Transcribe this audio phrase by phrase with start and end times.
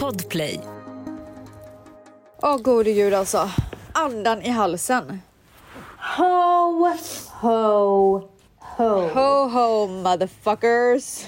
[0.00, 0.60] Podplay.
[2.42, 3.50] Åh gode gud alltså.
[3.92, 5.20] Andan i halsen.
[6.18, 6.88] Ho,
[7.40, 8.20] ho,
[8.76, 9.08] ho.
[9.14, 11.26] Ho ho motherfuckers.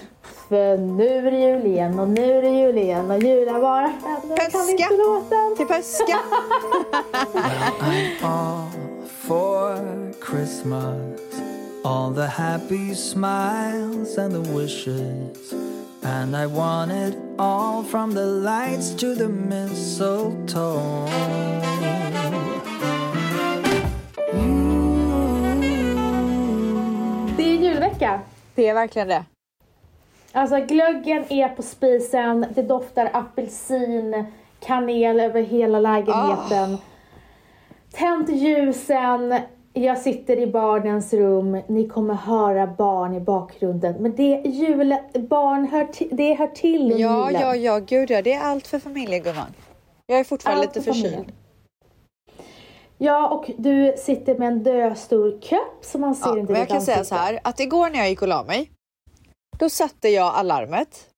[0.48, 3.92] För nu är det jul igen och nu är det jul igen och jular bara
[4.28, 4.88] Jag kan inte Påska.
[4.96, 5.56] låten.
[5.56, 6.18] Till påska.
[8.22, 8.68] all
[9.26, 9.78] for
[10.30, 11.20] Christmas.
[11.84, 15.52] All the happy smiles and the wishes.
[16.08, 21.08] And I want it all from the lights to the mistletoe.
[27.36, 28.20] Det är julvecka.
[28.54, 29.24] Det är verkligen det.
[30.32, 34.24] Alltså glöggen är på spisen, det doftar apelsin,
[34.60, 36.78] kanel över hela lägenheten.
[37.92, 39.40] Tänt ljusen,
[39.84, 43.94] jag sitter i barnens rum, ni kommer höra barn i bakgrunden.
[44.02, 44.96] Men det är jul,
[45.28, 47.42] barn hör, det hör till Ja, julen.
[47.42, 48.22] ja, ja, gud ja.
[48.22, 49.54] Det är allt för familjen gumman.
[50.06, 51.24] Jag är fortfarande Allt lite för familjen.
[51.24, 51.36] förkyld.
[52.98, 56.68] Ja, och du sitter med en döstor kopp som man ser Ja, inte men jag
[56.68, 57.16] kan säga ansikte.
[57.16, 58.70] så här att igår när jag gick och la mig.
[59.58, 61.08] Då satte jag alarmet.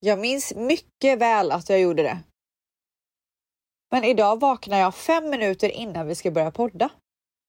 [0.00, 2.18] Jag minns mycket väl att jag gjorde det.
[3.92, 6.88] Men idag vaknar jag fem minuter innan vi ska börja podda.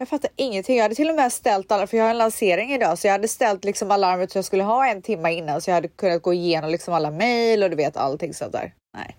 [0.02, 0.76] Jag fattar ingenting.
[0.78, 3.12] Jag hade till och med ställt alarm, för jag har en lansering idag, så jag
[3.12, 6.22] hade ställt liksom alarmet så jag skulle ha en timme innan så jag hade kunnat
[6.22, 8.74] gå igenom liksom alla mejl och du vet allting sånt där.
[8.98, 9.16] Nej,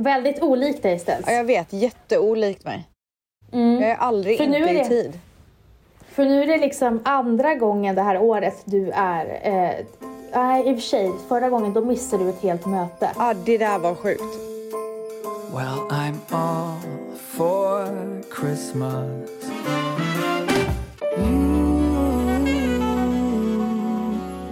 [0.00, 1.24] Väldigt olikt dig ställs.
[1.26, 2.88] ja, jag vet jätteolikt mig.
[3.52, 3.80] Mm.
[3.82, 5.20] Jag är aldrig För nu inte är i det- tid.
[6.10, 9.40] För nu är det liksom andra gången det här året du är...
[9.42, 9.84] Eh,
[10.34, 11.10] nej, i och för sig.
[11.28, 13.10] Förra gången då missade du ett helt möte.
[13.16, 14.22] Ja, det där var sjukt.
[15.54, 16.76] Well, I'm all
[17.38, 19.30] for Christmas.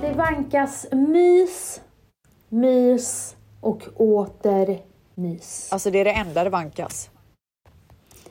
[0.00, 1.80] Det vankas mys,
[2.48, 4.78] mys och åter
[5.14, 5.68] mys.
[5.72, 7.10] Alltså det är det enda det vankas.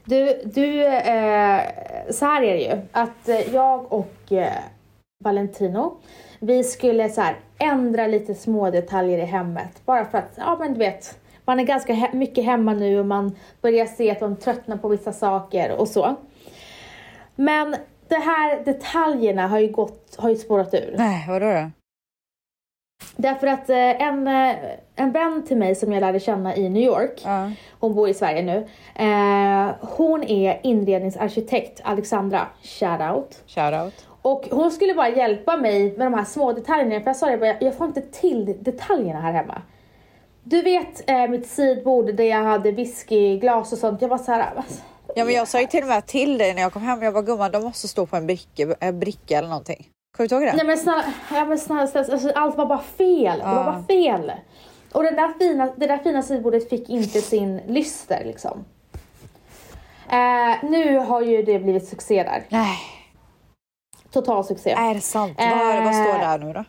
[0.06, 1.62] Du, du eh,
[2.10, 2.82] så här är det ju.
[2.92, 4.54] Att eh, jag och eh,
[5.24, 5.98] Valentino,
[6.40, 9.86] vi skulle så här ändra lite små detaljer i hemmet.
[9.86, 13.06] Bara för att, ja men du vet, man är ganska he- mycket hemma nu och
[13.06, 16.16] man börjar se att man tröttnar på vissa saker och så.
[17.36, 17.76] Men
[18.08, 20.96] de här detaljerna har ju gått, har ju spårat ur.
[20.98, 21.72] Nej, vadå då?
[23.16, 24.56] Därför att eh, en, eh,
[24.96, 27.52] en vän till mig som jag lärde känna i New York, Ja.
[27.80, 28.68] hon bor i Sverige nu.
[29.06, 33.44] Eh, hon är inredningsarkitekt, Alexandra, shout out.
[33.48, 34.08] Shoutout.
[34.22, 37.00] Och hon skulle bara hjälpa mig med de här små detaljerna.
[37.00, 39.62] För jag sa det jag får inte till detaljerna här hemma.
[40.48, 44.02] Du vet eh, mitt sidbord där jag hade whiskyglas och sånt.
[44.02, 44.82] Jag var så här, alltså,
[45.16, 47.14] Ja men jag sa ju till och med till dig när jag kom hem, jag
[47.14, 49.88] bara gumman de måste stå på en bricka, en bricka eller någonting.
[50.18, 50.54] Kommer du ihåg det?
[50.56, 51.04] Nej men snälla,
[51.34, 53.40] ja, men snälla, alltså, allt var bara fel.
[53.40, 54.32] Det var bara fel.
[54.92, 58.66] Och det där fina, det där fina sidbordet fick inte sin lyster liksom.
[60.10, 62.44] Eh, nu har ju det blivit succé där.
[62.50, 62.78] Nej,
[64.12, 64.72] Total succé.
[64.72, 65.36] är det sant?
[65.38, 66.64] Vad, vad står där nu då?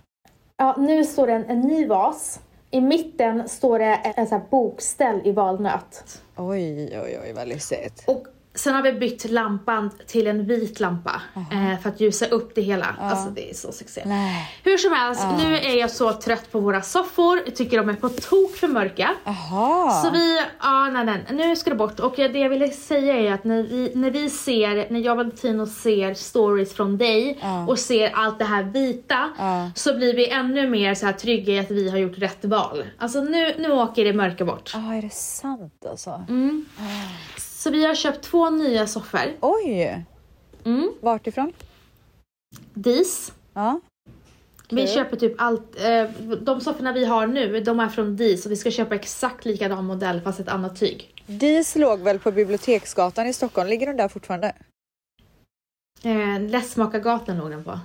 [0.57, 2.41] Ja, nu står det en, en ny vas.
[2.71, 6.23] I mitten står det en, sån här bokställ i valnöt.
[6.37, 8.05] Oj, oj, oj vad lyxigt.
[8.07, 12.55] Och sen har vi bytt lampan till en vit lampa eh, för att ljusa upp
[12.55, 12.97] det hela.
[13.01, 13.73] Alltså det är så.
[14.05, 14.51] Nej.
[14.65, 17.43] Hur som helst, nu är jag så trött på våra soffor.
[17.47, 19.11] Jag tycker de är på tok för mörka.
[19.25, 20.03] Jaha.
[20.03, 22.01] Så vi, ja nej nej, nu ska det bort.
[22.01, 25.17] Och det jag ville säga är att när vi, när vi ser, när jag och
[25.17, 27.39] Valentino ser stories från dig
[27.69, 29.71] och ser allt det här vita Ja.
[29.75, 32.85] så blir vi ännu mer så här trygga i att vi har gjort rätt val.
[32.99, 34.71] Alltså nu, nu åker det mörka bort.
[34.75, 36.25] Ja, är det sant alltså?
[37.67, 39.37] Så vi har köpt två nya soffor.
[39.41, 40.05] Oj!
[40.65, 40.93] Mm.
[41.01, 41.53] Vart ifrån?
[42.75, 43.33] Dis.
[43.55, 43.81] Ja.
[44.71, 44.95] Vi Kul.
[44.95, 46.11] köper typ allt, eh,
[46.43, 49.85] de sofforna vi har nu, de är från Dis och vi ska köpa exakt likadan
[49.85, 51.15] modell fast ett annat tyg.
[51.27, 54.55] Dis låg väl på Biblioteksgatan i Stockholm, ligger den där fortfarande?
[56.03, 57.81] Eh, Lättmakargatan låg den på.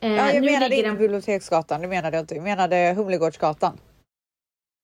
[0.00, 2.34] Eh, Ja, jag menade inte den, Biblioteksgatan, det menade jag inte.
[2.34, 3.78] Jag menade Humlegårdsgatan.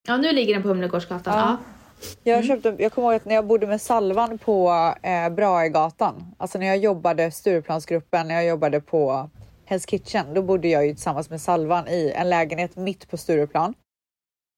[0.08, 1.38] ja, nu ligger den på Humlegårdsgatan.
[1.38, 1.48] Ja.
[1.50, 1.77] Ja.
[2.22, 4.70] Jag, köpte, jag kommer ihåg att när jag bodde med Salvan på
[5.02, 9.30] eh, Braegatan, alltså när jag jobbade Stureplansgruppen, när jag jobbade på
[9.68, 13.74] Hell's Kitchen, då bodde jag ju tillsammans med Salvan i en lägenhet mitt på Stureplan.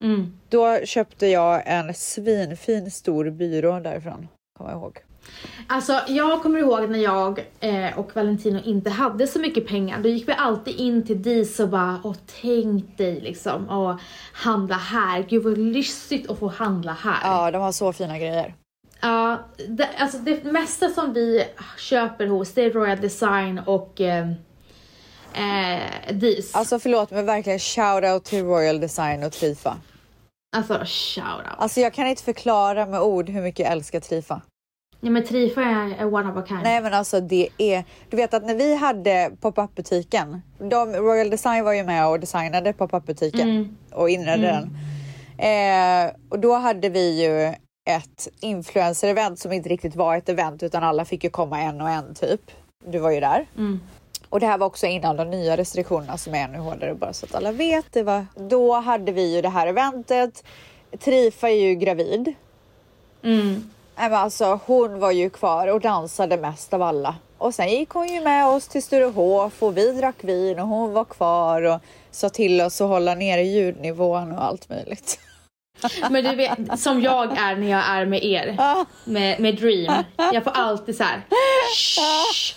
[0.03, 0.39] Mm.
[0.49, 4.27] Då köpte jag en svinfin stor byrå därifrån,
[4.57, 4.99] kommer jag ihåg.
[5.67, 9.99] Alltså jag kommer ihåg när jag eh, och Valentino inte hade så mycket pengar.
[9.99, 13.99] Då gick vi alltid in till Dis och bara, åh tänk dig liksom, och
[14.33, 15.25] handla här.
[15.29, 17.19] Gud vad lyxigt att få handla här.
[17.23, 18.55] Ja, de har så fina grejer.
[19.01, 21.45] Ja, det, alltså det mesta som vi
[21.77, 24.29] köper hos det är Royal Design och eh,
[25.33, 26.55] eh, dis.
[26.55, 29.77] Alltså förlåt men verkligen shout out till Royal Design och Trifa.
[30.55, 31.57] Alltså shout out.
[31.57, 34.41] Alltså jag kan inte förklara med ord hur mycket jag älskar Trifa.
[35.03, 36.59] Ja men Trifa är, one of a kind.
[36.63, 41.29] Nej men alltså det är, du vet att när vi hade pop-up butiken, de, Royal
[41.29, 43.77] Design var ju med och designade pop-up butiken Mm.
[43.91, 44.77] och inredde den.
[45.37, 47.53] Eh, och då hade vi ju
[47.89, 51.89] ett influencer-event som inte riktigt var ett event utan alla fick ju komma en och
[51.89, 52.41] en typ.
[52.85, 53.45] Du var ju där.
[53.57, 53.79] Mm.
[54.29, 57.25] Och det här var också innan de nya restriktionerna som är ännu hårdare bara så
[57.25, 57.85] att alla vet.
[57.91, 60.43] Det var, då hade vi ju det här eventet.
[60.99, 62.33] Trifa är ju gravid.
[63.23, 63.69] Mm.
[64.01, 67.15] Men alltså, hon var ju kvar och dansade mest av alla.
[67.37, 70.93] Och sen gick hon ju med oss till Sturehof och vi drack vin och hon
[70.93, 71.79] var kvar och
[72.11, 75.19] sa till oss att hålla nere ljudnivån och allt möjligt.
[76.09, 78.55] Men du vet, som jag är när jag är med er.
[79.05, 80.03] Med, med Dream.
[80.33, 81.21] Jag får alltid så här.
[81.75, 82.55] "Shh."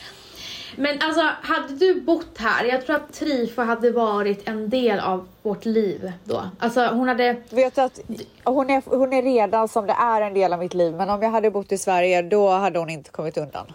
[0.76, 5.26] Men alltså, hade du bott här, jag tror att Trifa hade varit en del av
[5.43, 6.43] vårt liv då.
[6.59, 8.00] Alltså hon hade, vet du att
[8.44, 11.23] hon är, hon är redan som det är en del av mitt liv men om
[11.23, 13.67] jag hade bott i Sverige då hade hon inte kommit undan.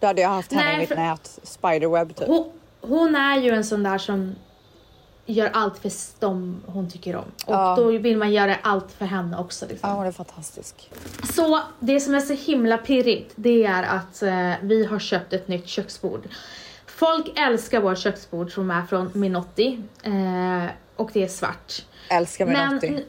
[0.00, 2.28] Då hade jag haft henne Nej, i mitt för- nät, spiderweb typ.
[2.28, 2.50] hon,
[2.80, 4.34] hon är ju en sån där som
[5.32, 5.90] gör allt för
[6.20, 7.24] dem hon tycker om.
[7.46, 7.74] Och Ja.
[7.78, 9.66] då vill man göra allt för henne också.
[9.68, 9.90] Liksom.
[9.90, 10.90] Ja, hon är fantastisk.
[11.34, 15.48] Så det som är så himla pirrigt, det är att eh, vi har köpt ett
[15.48, 16.28] nytt köksbord.
[16.86, 20.64] Folk älskar vårt köksbord som är från Minotti eh,
[20.96, 21.84] och det är svart.
[22.10, 22.90] Älskar Menotti.
[22.90, 23.02] Men,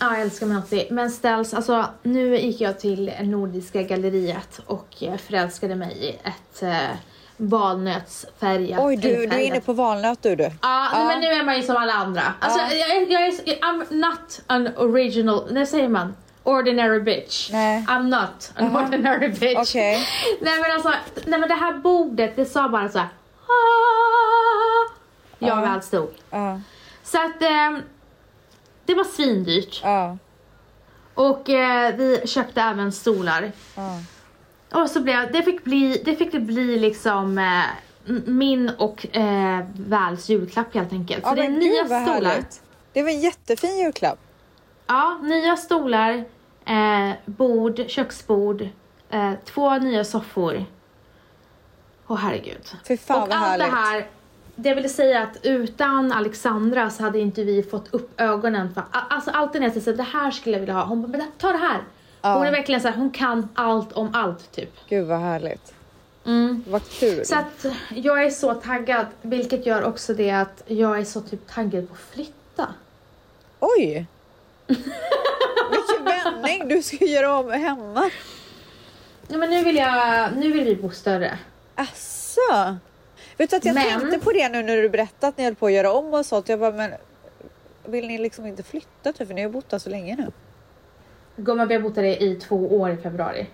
[0.00, 0.88] ja, jag älskar Menotti.
[0.90, 6.62] Men ställs, alltså nu gick jag till Nordiska galleriet och eh, förälskade mig i ett
[6.62, 6.96] eh,
[7.36, 8.80] valnötsfärgat.
[8.82, 10.36] Oj, du, du är inne på valnöt du.
[10.36, 10.42] du.
[10.44, 10.50] Ja,
[10.92, 11.04] Ja.
[11.04, 12.22] men nu är man ju som alla andra.
[12.40, 12.72] Alltså, Ja.
[12.74, 16.16] jag, jag, är, I'm not an original, när säger man?
[16.42, 17.50] Ordinary bitch.
[17.52, 17.84] Nej.
[17.88, 18.82] I'm not an Aha.
[18.86, 19.56] ordinary bitch.
[19.58, 20.06] Okej.
[20.40, 20.92] Nej men alltså,
[21.26, 23.08] nej men det här bordet, det sa bara så här.
[23.46, 24.92] "Ah."
[25.38, 25.60] Jag Ja.
[25.60, 26.14] väl stod.
[26.30, 26.60] Ja,
[27.04, 27.82] Så att ehm,
[28.86, 29.80] det var svindyrt.
[29.82, 30.16] ja,
[31.14, 33.52] Och eh, vi köpte även stolar.
[33.76, 33.98] ja.
[34.72, 37.62] Och så blev det fick bli, det fick det bli liksom eh,
[38.26, 41.24] min och eh, Väls julklapp helt enkelt.
[41.24, 42.30] Så Ja, det är nya stolar.
[42.30, 42.62] härligt.
[42.92, 44.18] Det var en jättefin julklapp.
[44.86, 46.24] Ja, nya stolar,
[46.66, 48.68] eh, bord, köksbord,
[49.10, 50.64] eh, två nya soffor.
[52.06, 52.66] Åh herregud.
[52.88, 53.66] Fy fan och vad allt härligt.
[53.66, 54.06] det här,
[54.56, 59.30] det vill säga att utan Alexandra så hade inte vi fått upp ögonen för, alltså
[59.30, 61.58] alltid när jag säger det här skulle jag vilja ha, hon bara, men ta det
[61.58, 61.80] här.
[62.22, 62.34] Ja.
[62.34, 64.74] Hon är verkligen så här, hon kan allt om allt typ.
[64.88, 65.74] Gud vad härligt.
[66.26, 66.64] Mm.
[66.68, 67.26] Vad kul.
[67.26, 71.46] Så att jag är så taggad, vilket gör också det att jag är så typ
[71.54, 72.68] taggad på att flytta.
[73.60, 74.06] Oj!
[75.70, 76.68] Vilken vändning!
[76.68, 78.10] Du ska göra om hemma.
[79.28, 81.38] Ja, men nu vill jag, nu vill vi bo större.
[81.74, 82.76] Asså?
[83.36, 85.54] Vet du att jag Men- tänkte på det nu när du berättade att ni höll
[85.54, 86.48] på att göra om och sånt.
[86.48, 86.92] Jag bara, men
[87.84, 89.26] vill ni liksom inte flytta typ?
[89.28, 90.32] För ni har bott där så länge nu.
[91.36, 93.46] Gumman, vi har bott där i två år i februari.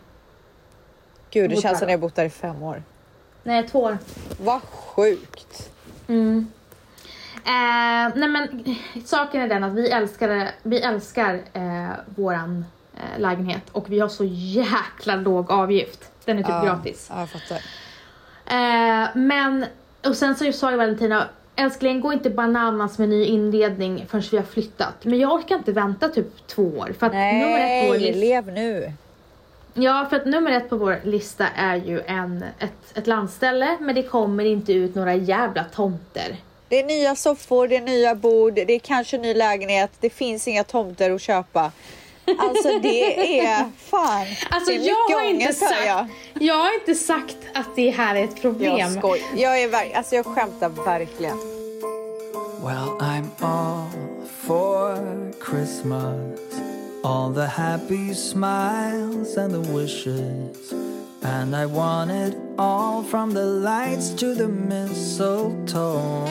[1.30, 2.82] Gud, det känns som ni har bott där i fem år.
[3.42, 3.98] Nej, två år.
[4.40, 5.70] Vad sjukt.
[6.08, 6.46] Mm.
[7.36, 8.64] Eh, nej men
[9.04, 12.64] saken är den att vi älskar, vi älskar eh, våran
[12.94, 16.10] eh, lägenhet och vi har så jäkla låg avgift.
[16.24, 17.06] Den är typ Ja, gratis.
[17.10, 17.58] Ja, jag fattar.
[18.46, 19.66] Eh, men,
[20.06, 24.36] och sen så sa ju Valentina, älskling gå inte bananas med ny inredning förrän vi
[24.36, 24.94] har flyttat.
[25.04, 26.94] Men jag orkar inte vänta typ två år.
[26.98, 28.92] För att nummer ett på vår Nej, lev nu.
[29.74, 33.94] ja, för att nummer ett på vår lista är ju en, ett, ett landställe men
[33.94, 36.36] det kommer inte ut några jävla tomter.
[36.68, 39.90] Det är nya soffor, det är nya bord, det är kanske ny lägenhet.
[40.00, 41.72] Det finns inga tomter att köpa.
[42.38, 44.26] Alltså det är fan.
[44.50, 46.06] Alltså det är jag mycket har inte ångest, hör sagt, jag.
[46.34, 46.54] jag.
[46.54, 48.78] har inte sagt att det här är ett problem.
[48.78, 49.22] Jag skoj.
[49.36, 51.36] Jag är alltså jag skämtar verkligen.
[52.64, 53.86] Well, I'm all
[54.46, 54.96] for
[55.50, 56.38] Christmas.
[57.04, 60.72] All the happy smiles and the wishes.
[61.22, 66.28] And I want it all from the lights to the mistletoe.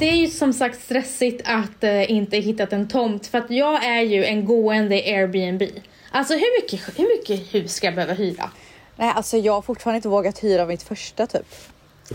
[0.00, 3.84] Det är ju som sagt stressigt att eh, inte hittat en tomt för att jag
[3.84, 5.62] är ju en gående Airbnb.
[6.10, 8.50] Alltså hur mycket, hur mycket hus ska jag behöva hyra?
[8.96, 11.54] Nej, alltså jag har fortfarande inte vågat hyra mitt första typ.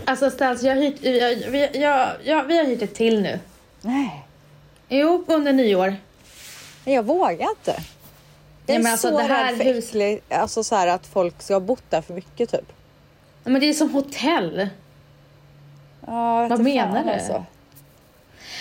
[0.04, 3.38] Alltså ställs, jag hyrt, jag, vi, jag, jag, vi har hyrt ett till nu.
[3.80, 4.22] Nej,
[4.88, 5.96] Jo, under nyår.
[6.84, 7.82] men jag vågar inte.
[8.66, 11.42] Jag Nej, är alltså, så det här rädd för hus- alltså så här att folk
[11.42, 12.72] ska ha bott där för mycket typ.
[13.44, 14.68] Ja, Men det är som hotell.
[16.06, 17.10] Ja, jag Vad menar du?
[17.10, 17.44] Alltså.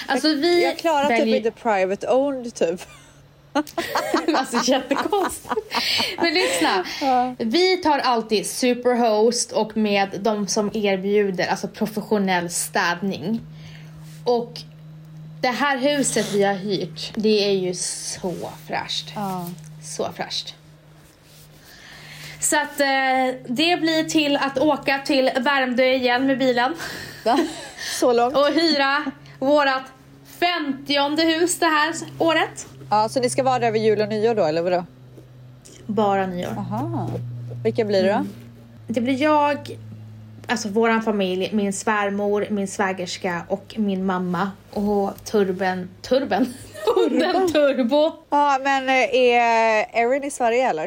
[0.08, 2.82] Alltså vi Jag klarar typ väljer- inte private owned typ.
[4.36, 5.54] alltså jättekonstigt.
[6.18, 6.86] Men lyssna.
[7.38, 13.42] Vi tar alltid superhost och med de som erbjuder alltså professionell städning.
[14.24, 14.60] Och
[15.42, 18.34] det här huset vi har hyrt, det är ju så
[18.68, 19.12] fräscht.
[19.16, 19.50] Ja.
[19.84, 20.56] Så fräscht.
[22.40, 22.88] Så att eh,
[23.48, 26.74] det blir till att åka till Värmdö igen med bilen.
[27.26, 27.40] Va?
[28.00, 28.36] Så långt?
[28.38, 29.04] Och hyra
[29.40, 29.84] vårat
[30.46, 32.68] femtionde hus det här året.
[32.90, 34.86] Ja, så ni ska vara där över jul och nyår då, eller vadå?
[35.86, 36.52] Bara nyår.
[36.58, 37.10] Aha.
[37.64, 38.26] Vilka blir det då?
[38.88, 39.78] Det blir jag,
[40.48, 44.52] alltså våran familj, min svärmor, min svägerska och min mamma.
[44.74, 46.54] Och Turben, Turben?
[46.96, 48.12] Hunden Turbo.
[48.30, 50.86] Ja, men eh, är Erin i Sverige eller?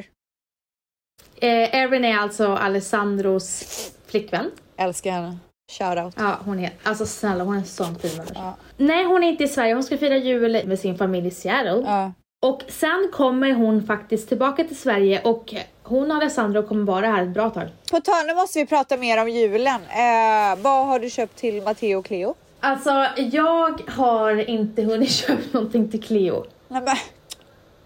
[1.37, 3.65] Eh, Erin är alltså Alessandros
[4.07, 4.51] flickvän.
[4.77, 5.39] Älskar henne.
[5.71, 6.15] Shoutout.
[6.17, 8.35] Ja, hon är, alltså snälla hon är en sån fin människa.
[8.35, 8.57] Ja.
[8.77, 9.75] Nej, hon är inte i Sverige.
[9.75, 11.83] Hon ska fira jul med sin familj i Seattle.
[11.87, 12.13] Ja.
[12.41, 17.23] Och sen kommer hon faktiskt tillbaka till Sverige och hon och Alessandro kommer vara här
[17.23, 17.69] ett bra tag.
[17.91, 19.81] På tal, nu måste vi prata mer om julen.
[19.81, 22.35] Eh, vad har du köpt till Matteo och Cleo?
[22.61, 26.45] Alltså, jag har inte hunnit köpa någonting till Cleo.
[26.69, 26.97] Nej, men,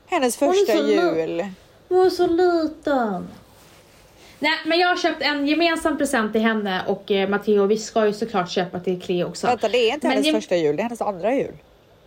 [0.07, 0.89] hennes första lugn.
[1.19, 1.45] jul.
[1.89, 3.29] Hon är så liten.
[4.43, 7.67] Nej, men jag har köpt en gemensam present till henne och eh, Matteo.
[7.67, 9.47] Vi ska ju såklart köpa till Cleo också.
[9.47, 11.55] Vänta, det är inte Men hennes första jul, det är hennes andra jul.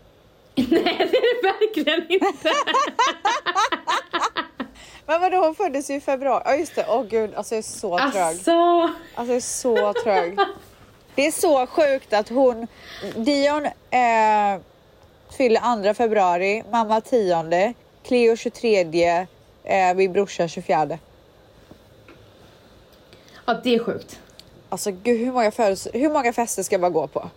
[0.56, 2.50] Nej, det är det verkligen inte.
[5.06, 6.42] Men vadå, hon föddes ju i februari.
[6.46, 8.16] Ja just det, åh gud, alltså jag är så trög.
[8.16, 10.38] alltså, Alltså jag är så trög.
[11.16, 12.68] Det är så sjukt att hon,
[13.16, 14.62] Dion eh,
[15.38, 17.74] fyller 2 februari, mamma 10,
[18.04, 19.28] Cleo 23,
[19.64, 21.00] eh, min brorsa 24.
[23.46, 24.20] Ja det är sjukt.
[24.70, 27.30] Alltså gud, hur många, födels- hur många fester ska man gå på?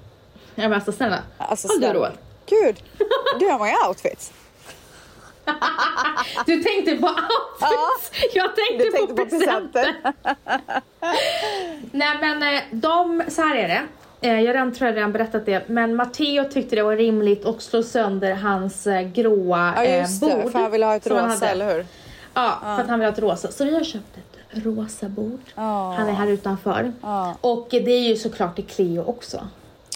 [0.54, 1.18] Ja, men alltså snälla.
[1.38, 1.94] Alltså, Har du snälla.
[2.00, 2.12] råd?
[2.46, 2.82] Gud,
[3.40, 4.32] du har många outfits.
[6.46, 8.34] Du tänkte på outfits.
[8.34, 9.94] Jag tänkte, Du tänkte på, presenter.
[11.92, 13.82] Nej men eh, de, så här är det.
[14.28, 17.62] Eh, Jag redan, tror jag redan berättat det, men Matteo tyckte det var rimligt att
[17.62, 20.30] slå sönder hans eh, gråa Ja eh, just bord.
[20.44, 21.50] det, för han vill ha ett som han rosa, hade.
[21.64, 21.86] eller hur?
[22.34, 23.52] Ja, för att han vill ha ett rosa.
[23.52, 25.40] Så vi har köpt ett rosa bord.
[25.54, 25.94] Ja.
[25.98, 26.92] Han är här utanför.
[27.02, 27.34] Ja.
[27.40, 29.48] Och det är ju såklart till Cleo också.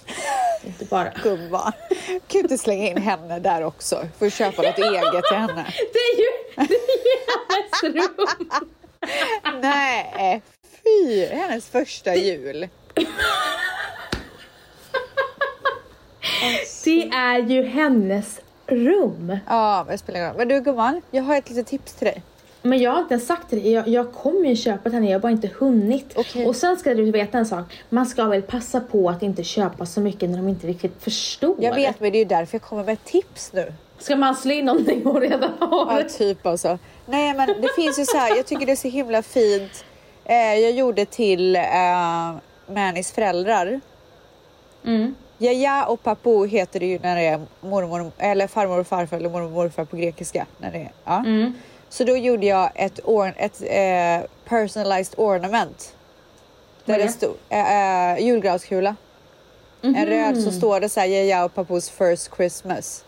[0.64, 1.12] Inte bara.
[1.22, 1.72] Gumman.
[2.06, 4.08] Kan du inte slänga in henne där också?
[4.18, 5.66] För att köpa något eget till henne.
[5.92, 7.18] Det är ju, det är ju
[7.48, 8.50] hennes rum.
[9.62, 10.42] Nej,
[10.84, 11.26] fy!
[11.26, 12.68] Hennes första jul.
[16.84, 19.38] Det är ju hennes rum.
[19.48, 20.38] Ja, men det spelar ingen roll.
[20.38, 22.22] Men du gumman, jag har ett litet tips till dig.
[22.62, 23.56] Men jag har inte ens sagt det.
[23.56, 26.12] Jag, jag kommer ju köpa till henne, jag har bara inte hunnit.
[26.16, 26.46] Okej.
[26.46, 27.82] Och sen ska du veta en sak.
[27.88, 31.56] Man ska väl passa på att inte köpa så mycket när de inte riktigt förstår.
[31.58, 33.72] Jag vet, men det är ju därför jag kommer med ett tips nu.
[33.98, 36.00] Ska man slå in någonting hon redan har?
[36.00, 36.78] Ja, typ alltså.
[37.06, 38.36] Nej, men det finns ju så här.
[38.36, 39.84] Jag tycker det är så himla fint.
[40.24, 41.62] Eh, jag gjorde till eh,
[42.66, 43.80] Mannys föräldrar.
[44.84, 45.14] Mm.
[45.38, 49.30] Jaja och papu heter det ju när det är mormor eller farmor och farfar eller
[49.30, 50.46] mormor och morfar på grekiska.
[50.58, 51.18] När det är, ja.
[51.18, 51.52] Mm.
[51.92, 55.94] Så då gjorde jag ett, or- ett eh, personalized ornament.
[56.84, 58.96] Där det stod eh, eh, julgranskula.
[59.82, 63.04] En röd så står det så här Jaja och papus first Christmas.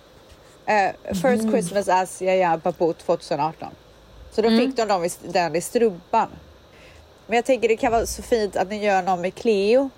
[0.66, 3.68] Eh, first Christmas as Jaja och papu 2018.
[4.32, 6.28] Så då fick de dem i, den i strumpan.
[7.26, 9.90] Men jag tänker det kan vara så fint att ni gör någon med Cleo.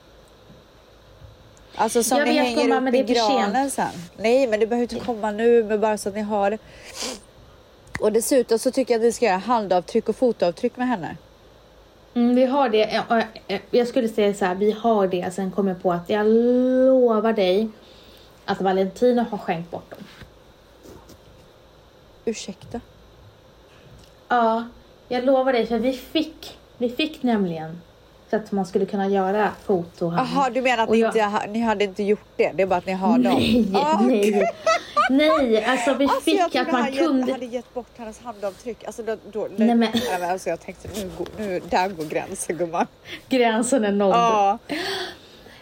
[1.75, 3.89] Alltså som Jag ni vet, hänger gumman, upp men i det är granen sen.
[4.17, 6.59] Nej men det behöver inte komma nu men bara så att ni har det.
[8.01, 11.17] Och dessutom så tycker jag att vi ska göra handavtryck och fotavtryck med henne.
[12.15, 13.03] Mm, vi har det.
[13.09, 15.35] Ja, ja, Jag skulle säga så här, vi har det.
[15.35, 17.69] Sen kommer jag på att jag lovar dig
[18.45, 20.05] att Valentino har skänkt bort dem.
[22.25, 22.81] Ursäkta?
[24.29, 24.65] Ja,
[25.09, 27.81] jag lovar dig för vi fick, vi fick nämligen
[28.37, 30.13] att man skulle kunna göra foto.
[30.17, 32.53] Jaha du menar att jag- inte, ni hade inte gjort det?
[32.55, 33.23] Det är bara att ni har dem?
[33.35, 34.51] Nej, Ah, nej.
[35.11, 37.21] Nej, alltså vi Alltså, fick att man han kunde...
[37.27, 38.85] Gett, hade gett bort hennes handavtryck.
[38.85, 39.89] Alltså, då, då, Nej, men-
[40.21, 42.87] Nej, alltså, jag tänkte nu, nu, där går gränsen gumman.
[43.29, 44.11] Gränsen är nådd.
[44.15, 44.59] Ja.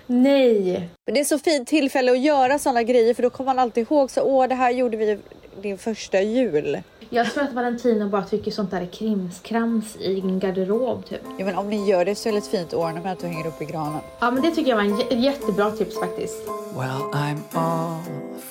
[0.07, 0.89] Nej.
[1.07, 3.83] Men det är så fint tillfälle att göra sådana grejer för då kommer man alltid
[3.91, 5.19] ihåg så åh det här gjorde vi
[5.63, 6.83] din första jul.
[7.11, 11.21] Jag tror att Valentino bara tycker sånt där är krimskrams i en garderob typ.
[11.39, 13.63] Ja, men om ni gör det så är det ett fint ornament och hänger upp
[13.63, 14.01] i granen.
[14.21, 16.37] Ja men det tycker jag var en jä- jättebra tips faktiskt.
[16.77, 18.01] Well, I'm all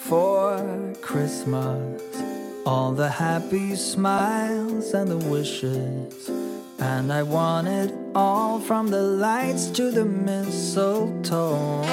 [0.10, 0.60] for
[1.12, 2.00] Christmas.
[2.66, 6.30] All the happy smiles and the wishes.
[6.80, 11.84] And I want it all from the lights to the mistletoe.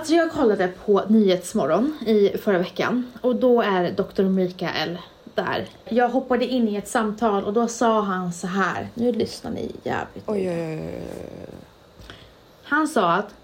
[0.00, 4.22] Alltså jag kollade på Nyhetsmorgon i förra veckan och då är Dr.
[4.22, 4.98] Mikael
[5.34, 5.66] där.
[5.88, 8.88] Jag hoppade in i ett samtal och då sa han så här.
[8.94, 10.24] Nu lyssnar ni jävligt.
[10.26, 11.02] Oj, oj, oj.
[12.62, 13.34] Han sa att,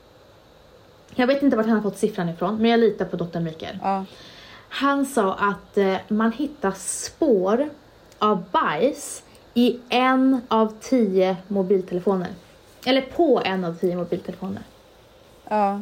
[1.14, 3.40] jag vet inte vart han har fått siffran ifrån, men jag litar på Dr.
[3.40, 3.78] Mikael.
[3.82, 4.04] Ja.
[4.68, 7.68] Han sa att eh, man hittar spår
[8.18, 9.22] av bajs
[9.54, 12.30] i en av tio mobiltelefoner.
[12.86, 14.62] Eller på en av tio mobiltelefoner.
[15.48, 15.80] Ja.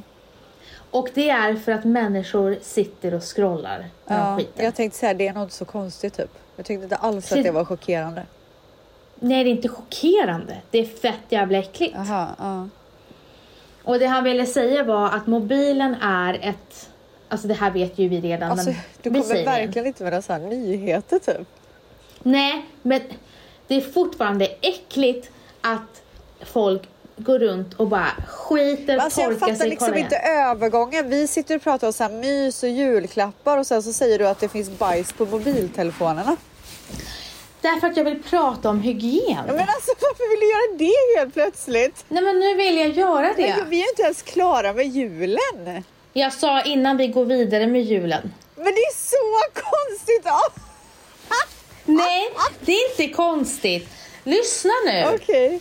[0.95, 4.37] Och det är för att människor sitter och scrollar ja.
[4.39, 4.65] skiter.
[4.65, 6.31] Jag tänkte säga det är något så konstigt typ.
[6.57, 8.23] Jag tyckte inte alls att det var chockerande.
[9.21, 10.57] Nej, det är inte chockerande.
[10.71, 11.95] Det är fett jävla äckligt.
[11.97, 12.69] Jaha, ja.
[13.85, 16.91] Och det han ville säga var att mobilen är ett...
[17.29, 18.51] Alltså det här vet ju vi redan.
[18.51, 21.49] Alltså, men du kommer verkligen inte med några så här nyheter typ.
[22.23, 23.01] Nej, men
[23.67, 26.03] det är fortfarande äckligt att
[26.41, 26.83] folk
[27.16, 30.04] går runt och bara skiter, Alltså jag torkar fattar sig i liksom korgen.
[30.04, 31.09] inte övergången.
[31.11, 34.28] Vi sitter och pratar om så här mys och julklappar och sen så säger du
[34.28, 36.37] att det finns bajs på mobiltelefonerna.
[37.61, 39.44] Därför att jag vill prata om hygien.
[39.47, 42.04] Ja, men alltså varför vill du göra det helt plötsligt?
[42.09, 43.54] Nej men nu vill jag göra det.
[43.59, 45.85] Men Vi är inte ens klara med julen.
[46.12, 48.33] Jag sa innan vi går vidare med julen.
[48.56, 50.23] Men det är så konstigt!
[50.25, 50.40] Ja.
[51.85, 52.28] Nej,
[52.61, 53.88] det är inte konstigt.
[54.25, 55.04] Lyssna nu.
[55.14, 55.61] Okej.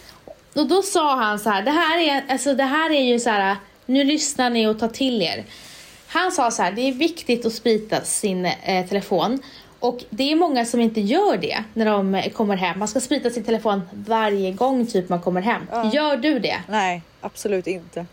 [0.55, 3.29] Och då sa han så här, det här är, alltså det här är ju så
[3.29, 5.43] här, nu lyssnar ni och tar till er.
[6.07, 9.39] Han sa så här, det är viktigt att sprita sin eh, telefon.
[9.79, 12.79] Och det är många som inte gör det när de eh, kommer hem.
[12.79, 15.61] Man ska sprita sin telefon varje gång typ man kommer hem.
[15.93, 16.61] Gör du det?
[16.69, 18.05] Nej, absolut inte.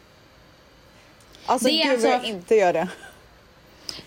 [1.47, 2.89] Alltså Det är gud vad jag alltså- inte gör det.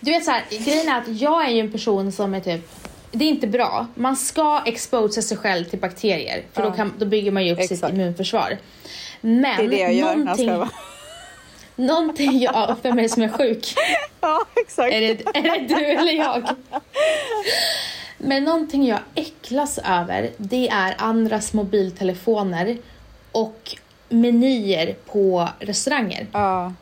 [0.00, 2.70] Du vet så här, grejen är att jag är ju en person som är typ
[3.14, 3.86] det är inte bra.
[3.94, 7.62] Man ska exposa sig själv till bakterier för då, kan, då bygger man ju upp
[7.62, 7.94] sitt Exakt.
[7.94, 8.58] immunförsvar.
[9.20, 10.68] Men Det är det jag gör när jag någonting, ska
[11.76, 13.74] någonting jag, vem är det som är sjuk?
[14.20, 14.92] Ja, exakt.
[14.92, 16.48] Är det, är det du eller jag?
[18.18, 22.76] Men någonting jag äcklas över det är andras mobiltelefoner
[23.32, 23.76] och
[24.08, 26.26] menyer på restauranger.
[26.32, 26.72] Ja.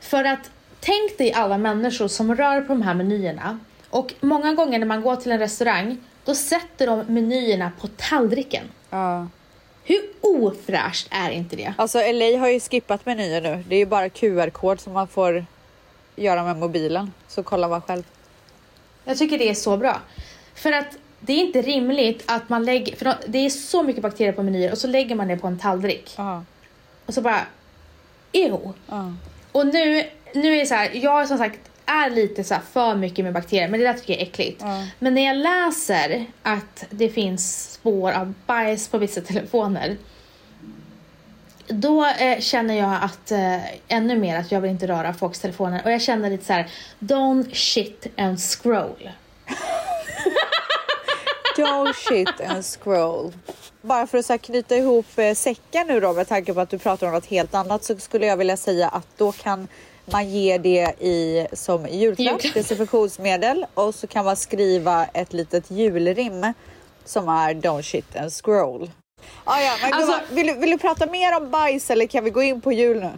[0.00, 0.50] För att
[0.80, 3.58] tänk dig alla människor som rör på de här menyerna
[3.90, 8.64] och många gånger när man går till en restaurang då sätter de menyerna på tallriken.
[8.90, 9.26] ja.
[9.88, 11.74] Hur ofräscht är inte det?
[11.78, 13.64] Alltså LA har ju skippat menyer nu.
[13.68, 15.44] Det är ju bara QR-kod som man får
[16.16, 17.12] göra med mobilen.
[17.28, 18.02] Så kollar man själv.
[19.04, 20.00] Jag tycker det är så bra.
[20.54, 20.86] För att
[21.20, 24.42] det är inte rimligt att man lägger, för de- det är så mycket bakterier på
[24.42, 26.14] menyer och så lägger man det på en tallrik.
[26.16, 26.44] Ja.
[27.06, 27.40] Och så bara,
[28.32, 28.72] ew.
[28.88, 29.12] Ja.
[29.52, 33.24] Och nu, nu är det så här, jag som sagt är lite så för mycket
[33.24, 34.62] med bakterier men det där tycker jag är äckligt.
[34.62, 34.86] Ja.
[34.98, 39.96] Men när jag läser att det finns spår av bajs på vissa telefoner
[41.68, 45.80] då eh, känner jag att eh, ännu mer att jag vill inte röra folks telefoner
[45.84, 49.10] och jag känner lite så här: don't shit and scroll.
[51.56, 53.32] Don't shit and scroll.
[53.80, 56.78] Bara för att så knyta ihop eh, säcken nu då med tanke på att du
[56.78, 59.68] pratar om något helt annat så skulle jag vilja säga att då kan
[60.12, 62.54] man ge det i som julklapp, Julklapp.
[62.54, 66.52] desinfektionsmedel och så kan man skriva ett litet julrim
[67.04, 68.90] som är Don't shit and scroll.
[69.44, 72.24] Ah, ja, men Alltså- gumman, vill, du, vill du prata mer om bajs eller kan
[72.24, 73.10] vi gå in på jul nu?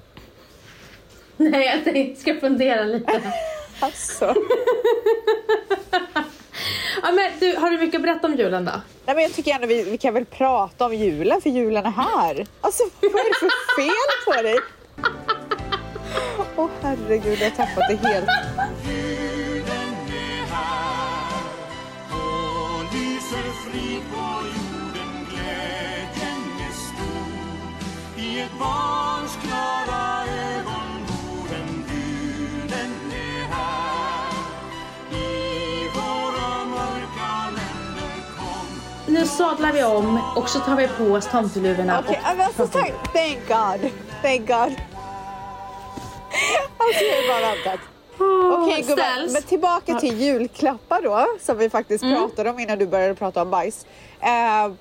[1.37, 3.23] Nej, jag tänkte, ska fundera lite.
[3.81, 4.25] Alltså.
[7.03, 8.73] ja, men du, har du mycket att berätta om julen då?
[9.07, 11.91] Nej, men jag tycker ändå vi, vi kan väl prata om julen för julen är
[11.91, 12.47] här.
[12.61, 14.57] Alltså vad är det för fel på dig?
[16.57, 18.29] Åh herregud, jag har tappat det helt.
[39.07, 42.47] Och Nu sadlar vi om och så tar vi på oss tomteluvorna Okej, och men
[42.47, 42.67] alltså.
[43.13, 43.91] Thank God.
[44.23, 44.98] Thank God.
[46.79, 47.81] Alltså jag har bara väntat.
[48.63, 49.33] Okej gumman, ställs.
[49.33, 53.51] men tillbaka till julklappar då som vi faktiskt pratade om innan du började prata om
[53.51, 53.87] bajs.
[54.21, 54.73] Eh,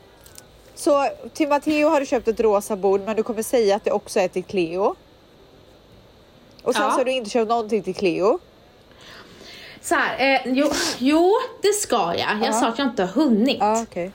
[0.76, 3.92] så till Matteo har du köpt ett rosa bord men du kommer säga att det
[3.92, 4.96] också är till Cleo.
[6.64, 6.92] Och sen Ja.
[6.92, 8.40] så har du inte köpt någonting till Cleo.
[9.82, 12.18] Så här, eh, jo, jo, det ska jag.
[12.20, 12.52] Jag Ja.
[12.54, 13.58] sa att jag inte har hunnit.
[13.60, 14.12] Ja okej.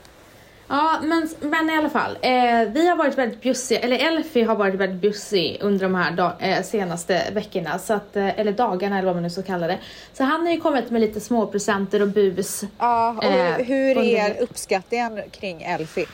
[0.73, 2.17] Ja, men, men i alla fall.
[2.21, 2.31] Eh,
[2.73, 6.31] vi har varit väldigt bjussiga, eller Elfie har varit väldigt bjussig under de här dag,
[6.39, 9.79] eh, senaste veckorna, så att, eh, eller dagarna eller vad man nu ska kalla det.
[10.13, 12.63] Så han har ju kommit med lite små presenter och bus.
[12.79, 16.05] Ja, och Eh, hur, hur är uppskattningen kring Elfie?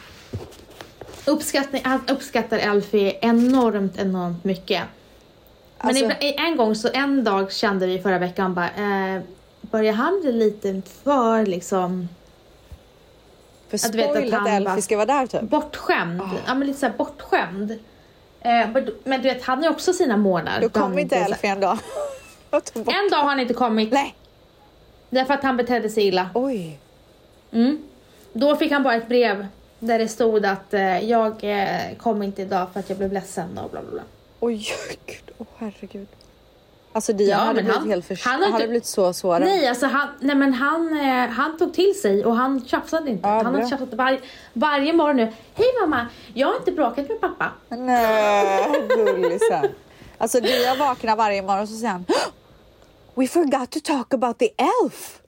[1.26, 4.84] Uppskattning, han uppskattar Elfie enormt, enormt mycket.
[5.78, 9.22] Men Alltså- en gång så en dag kände vi förra veckan bara, eh,
[9.62, 12.08] börjar han bli lite för liksom
[13.70, 15.42] För Att vet att Elfie ska vara där typ.
[15.42, 16.22] bortskämd?
[16.48, 17.72] Ja men lite såhär bortskämd.
[18.42, 18.70] Eh,
[19.04, 20.62] men, du vet han har också sina månader.
[20.62, 21.78] Då kom inte Elfie en dag.
[22.76, 23.92] En dag har han inte kommit.
[23.92, 24.16] Nej.
[25.10, 26.30] Därför att han betedde sig illa.
[26.34, 26.80] Oj.
[27.52, 27.84] Mm.
[28.34, 29.48] Då fick han bara ett brev
[29.80, 33.58] där det stod att eh, jag eh, kom inte idag för att jag blev ledsen
[33.58, 34.02] och bla bla bla.
[34.40, 34.68] Oj,
[35.06, 35.32] gud.
[35.38, 36.08] Åh herregud.
[36.94, 38.20] Alltså Dion Ja, hade men blivit han- helt för...
[38.30, 39.42] han hade inte- blivit så sårad.
[39.42, 43.28] Nej, alltså han, nej men han, eh, han tog till sig och han tjafsade inte.
[43.28, 44.20] Ja, han har tjafsat var,
[44.54, 45.34] varje morgon nu.
[45.56, 47.52] Hej mamma, jag har inte bråkat med pappa.
[47.70, 49.66] Nej, gullisen.
[50.18, 52.06] Alltså Dion vaknar varje morgon och så säger han
[53.16, 54.50] We forgot to talk about the
[54.84, 55.20] elf.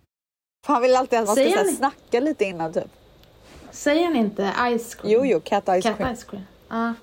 [0.66, 2.84] För han vill alltid att man ska Säger så här, han- snacka lite innan typ.
[3.72, 4.44] Säger han inte
[4.78, 5.14] ice cream?
[5.14, 6.16] Jo, jo, cat ice Cat cream.
[6.16, 6.44] ice cream.
[6.70, 6.94] Ja.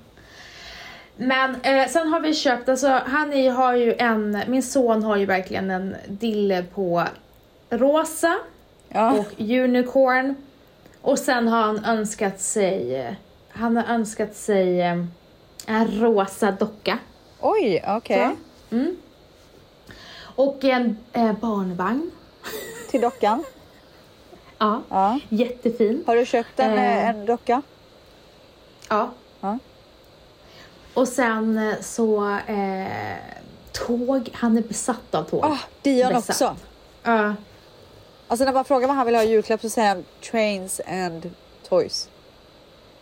[1.21, 5.17] Men eh, sen har vi köpt, alltså han är, har ju en, min son har
[5.17, 7.05] ju verkligen en dille på
[7.71, 8.39] rosa
[8.89, 9.13] Ja.
[9.13, 10.35] och unicorn.
[11.03, 13.13] Och sen har han önskat sig, eh,
[13.51, 15.05] han har önskat sig eh,
[15.67, 16.99] en rosa docka.
[17.41, 18.37] Oj, okej.
[18.71, 18.75] Så.
[18.77, 18.97] Mm.
[20.21, 22.11] Och en eh, barnvagn.
[22.91, 23.45] Till dockan.
[24.59, 25.19] Ja, Ja.
[25.29, 26.05] jättefin.
[26.07, 26.99] Har du köpt en, Eh.
[26.99, 27.63] eh, en docka?
[28.89, 29.11] Ja.
[29.41, 29.59] Ja.
[30.99, 32.87] Och sen eh, så eh,
[33.73, 35.45] tåg, han är besatt av tåg.
[35.45, 36.29] Ah, Dion Besatt.
[36.31, 36.57] också.
[37.03, 37.35] Ja.
[38.29, 41.31] Alltså när man frågar vad han vill ha i julklapp så säger han trains and
[41.69, 42.09] toys.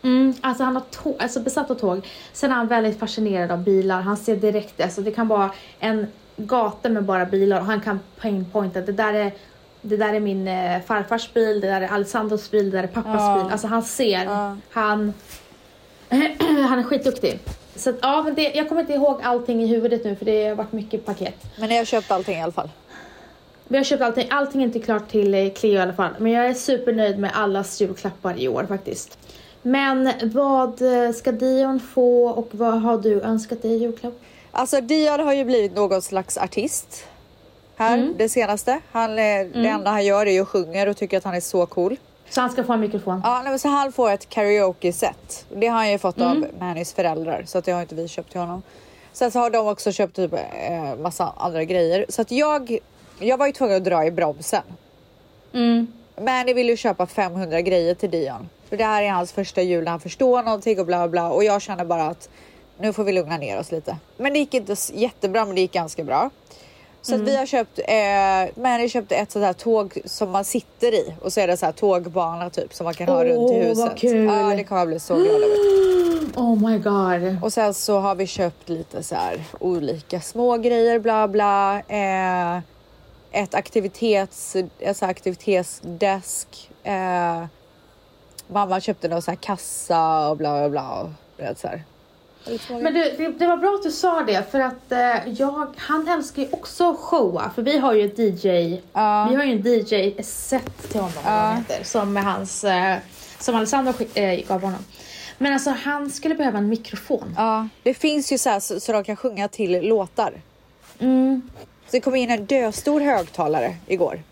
[0.03, 2.09] Mm, alltså han har tåg, alltså besatt av tåg.
[2.33, 4.01] Sen är han väldigt fascinerad av bilar.
[4.01, 6.07] Han ser direkt, alltså det kan vara en
[6.37, 9.33] gata med bara bilar och han kan pinpointa det där är
[9.83, 12.89] det där är min eh, farfars bil, det där är Alessandros bil, det där är
[12.89, 13.43] pappas Ja.
[13.43, 13.53] bil.
[13.53, 14.57] Alltså han ser, Ja.
[14.71, 15.15] han,
[16.69, 17.41] han är skitduktig.
[17.77, 20.49] Så att, ja, men det, jag kommer inte ihåg allting i huvudet nu för det
[20.49, 21.35] har varit mycket paket.
[21.59, 22.71] Men jag har köpt allting i alla fall.
[23.69, 26.11] Vi har köpt allting, allting är inte klart till eh, Cleo i alla fall.
[26.19, 29.19] Men jag är supernöjd med allas julklappar i år faktiskt.
[29.63, 34.15] Men vad eh, ska Dion få och vad har du önskat dig i julklapp?
[34.51, 37.05] Alltså Dion har ju blivit någon slags artist.
[37.77, 38.15] Här, Mm.
[38.19, 38.81] det senaste.
[38.93, 41.41] Han, eh, Det enda han gör är ju att sjunger och tycker att han är
[41.41, 41.97] så cool.
[42.31, 43.21] Så han ska få en mikrofon.
[43.25, 45.47] Ja, nej, men så han får ett karaoke-set.
[45.57, 46.29] Det har han ju fått Mm.
[46.43, 48.63] av Mannys föräldrar så att det har inte vi köpt till honom.
[49.13, 52.07] Sen så har de också köpt typ eh, massa andra grejer.
[52.09, 52.79] Så att jag,
[53.19, 54.63] jag var ju tvungen att dra i bromsen.
[55.53, 55.87] Mm.
[56.21, 58.49] Manny vill ju köpa 500 grejer till Dion.
[58.69, 61.31] För det här är hans första jul när han förstår någonting och bla bla.
[61.31, 62.29] Och jag känner bara att
[62.79, 63.97] nu får vi lugna ner oss lite.
[64.17, 66.31] Men det gick inte jättebra, men det gick ganska bra.
[67.07, 70.95] Så att vi har köpt, eh, Manny köpte ett sånt här tåg som man sitter
[70.95, 73.75] i och så är det så här tågbana typ som man kan ha runt i
[73.75, 73.99] vad huset.
[73.99, 74.25] kul.
[74.25, 75.57] Ja, det kommer jag bli så glad över.
[76.37, 77.43] Oh my god.
[77.43, 81.83] Och sen så har vi köpt lite så här olika små grejer bla bla.
[81.89, 82.57] Eh,
[83.31, 86.71] ett aktivitets, ett så aktivitetsdesk.
[86.83, 87.45] Eh,
[88.49, 91.11] mamma köpte någon så här kassa och bla bla bla.
[91.51, 91.85] Och, så här.
[92.69, 96.09] Men du, det, det var bra att du sa det för att eh, jag, han
[96.09, 99.27] älskar ju också showa för vi har ju ett DJ, Ja.
[99.31, 102.97] vi har ju en DJ-set till honom han heter, som är hans, eh,
[103.39, 104.85] som Alessandro eh, gav honom.
[105.39, 107.35] Men alltså han skulle behöva en mikrofon.
[107.37, 110.33] Ja, det finns ju så här så, så de kan sjunga till låtar.
[110.99, 111.43] Mm.
[111.87, 114.23] Så det kom in en döstor högtalare igår.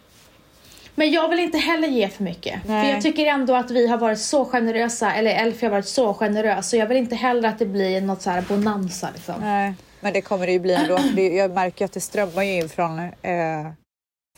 [0.94, 2.60] Men jag vill inte heller ge för mycket.
[2.66, 2.84] Nej.
[2.84, 6.14] För jag tycker ändå att vi har varit så generösa, eller Elfie har varit så
[6.14, 6.68] generös.
[6.68, 9.34] Så jag vill inte heller att det blir något så här bonanza liksom.
[9.40, 10.98] Nej, men det kommer det ju bli ändå.
[11.14, 13.70] Det, jag märker att det strömmar ju in från, eh,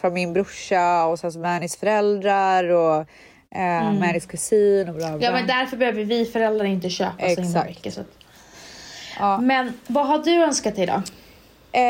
[0.01, 3.01] från min brorsa och sen så Mannys föräldrar och
[3.55, 5.27] eh, Mannys kusin och bla bla.
[5.27, 7.69] Ja men därför behöver vi föräldrar inte köpa så himla Exakt.
[7.69, 7.95] mycket.
[7.95, 8.01] Så.
[9.19, 9.39] Ja.
[9.39, 11.03] Men vad har du önskat dig då?
[11.73, 11.83] Eh,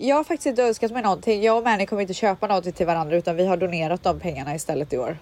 [0.00, 1.42] jag har faktiskt inte önskat mig någonting.
[1.42, 4.54] Jag och Manny kommer inte köpa någonting till varandra utan vi har donerat de pengarna
[4.54, 5.18] istället i år.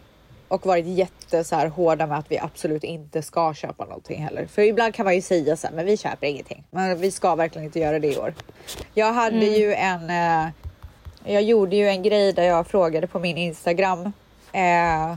[0.49, 4.47] Och varit jätte så här, hårda med att vi absolut inte ska köpa någonting heller.
[4.47, 6.65] För ibland kan man ju säga så här, men vi köper ingenting.
[6.71, 8.35] Men vi ska verkligen inte göra det i år.
[8.95, 10.49] Jag hade ju en, eh,
[11.25, 14.13] jag gjorde ju en grej där jag frågade på min Instagram
[14.53, 15.17] eh,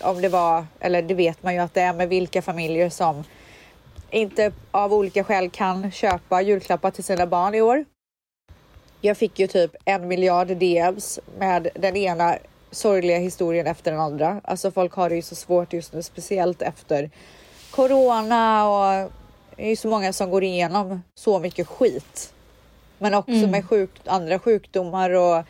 [0.00, 3.24] om det var, eller det vet man ju att det är med vilka familjer som
[4.10, 7.84] inte av olika skäl kan köpa julklappar till sina barn i år.
[9.00, 12.38] Jag fick ju typ en miljard DMs med den ena
[12.70, 14.40] sorgliga historien efter den andra.
[14.44, 17.10] Alltså folk har det ju så svårt just nu, speciellt efter
[17.70, 19.10] corona och
[19.56, 22.32] det är ju så många som går igenom så mycket skit.
[22.98, 25.44] Men också med sjuk, andra sjukdomar och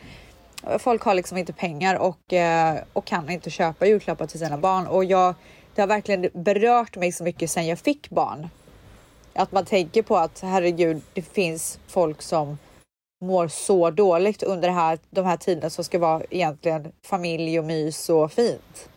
[0.81, 4.87] folk har liksom inte pengar och, eh, och kan inte köpa julklappar till sina barn.
[4.87, 5.35] Och jag,
[5.75, 8.49] det har verkligen berört mig så mycket sen jag fick barn.
[9.33, 12.57] Att man tänker på att herregud, det finns folk som
[13.21, 18.09] mår så dåligt under här, de här tiderna som ska vara egentligen familj och mys
[18.09, 18.89] och fint.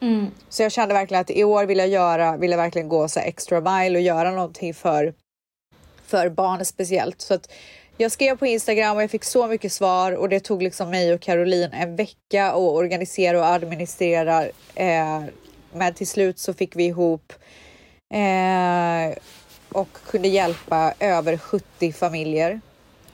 [0.00, 0.26] Mm.
[0.48, 3.20] Så jag kände verkligen att i år vill jag göra, vill jag verkligen gå så
[3.20, 5.14] extra mile och göra någonting för,
[6.06, 7.20] för barn speciellt.
[7.20, 7.52] Så att
[7.96, 11.14] jag skrev på Instagram och jag fick så mycket svar och det tog liksom mig
[11.14, 14.44] och Caroline en vecka att organisera och administrera.
[14.74, 15.22] Eh,
[15.72, 17.32] men till slut så fick vi ihop
[18.14, 19.18] eh,
[19.72, 22.60] och kunde hjälpa över 70 familjer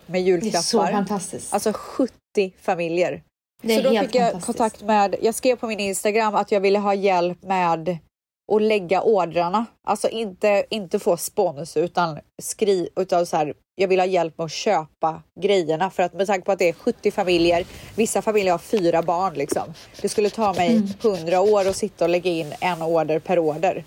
[0.07, 0.63] med Det är julklappar.
[0.63, 1.55] så fantastiskt.
[1.55, 2.13] Alltså 70
[2.61, 3.23] familjer.
[3.63, 6.53] det är Så då helt fick jag kontakt med, jag skrev på min Instagram att
[6.53, 7.73] jag ville ha hjälp med
[8.53, 9.67] att lägga ordrarna.
[9.87, 14.45] Alltså inte, inte få spons utan skri, utan så här, jag vill ha hjälp med
[14.45, 17.67] att köpa grejerna för att med tanke på att det är 70 familjer,
[17.97, 19.75] vissa familjer har fyra barn liksom.
[20.03, 23.85] Det skulle ta mig 100 år att sitta och lägga in en order per order.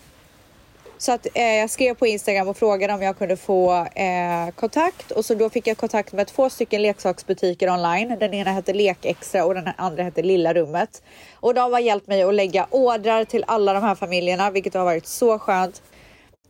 [1.02, 5.12] Så att eh, jag skrev på Instagram och frågade om jag kunde få eh, kontakt
[5.12, 8.18] och så då fick jag kontakt med två stycken leksaksbutiker online.
[8.20, 11.04] Den ena hette Lekextra och den andra hette Lilla Rummet.
[11.34, 14.84] Och de har hjälpt mig att lägga ordrar till alla de här familjerna, vilket har
[14.84, 15.82] varit så skönt.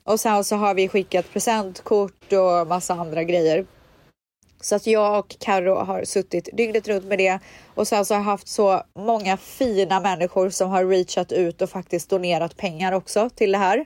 [0.04, 3.66] Och sen så har vi skickat presentkort och massa andra grejer.
[4.62, 7.40] Så att jag och Karo har suttit dygnet runt med det
[7.76, 11.70] och sen så har jag haft så många fina människor som har reachat ut och
[11.70, 13.86] faktiskt donerat pengar också till det här.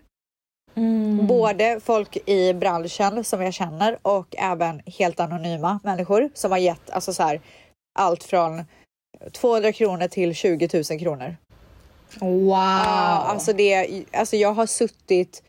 [0.75, 1.27] Mm.
[1.27, 6.89] Både folk i branschen som jag känner och även helt anonyma människor som har gett
[6.89, 7.41] alltså så här,
[7.99, 8.63] allt från
[9.31, 11.35] 200 kronor till 20 000 kronor.
[12.19, 12.49] Wow!
[12.49, 15.43] Ja, alltså, det, alltså jag har suttit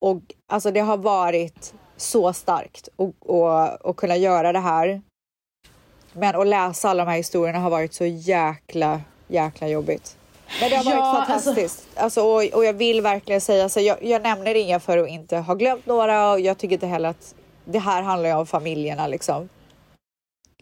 [0.00, 5.02] och alltså det har varit så starkt att och, och kunna göra det här.
[6.12, 10.17] Men att läsa alla de här historierna har varit så jäkla, jäkla jobbigt.
[10.60, 11.88] Men det har varit Ja, fantastiskt.
[11.94, 15.36] Alltså, och, och jag vill verkligen säga, alltså, jag, jag nämner inga för att inte
[15.36, 17.34] ha glömt några och jag tycker inte heller att
[17.64, 19.48] det här handlar ju om familjerna liksom.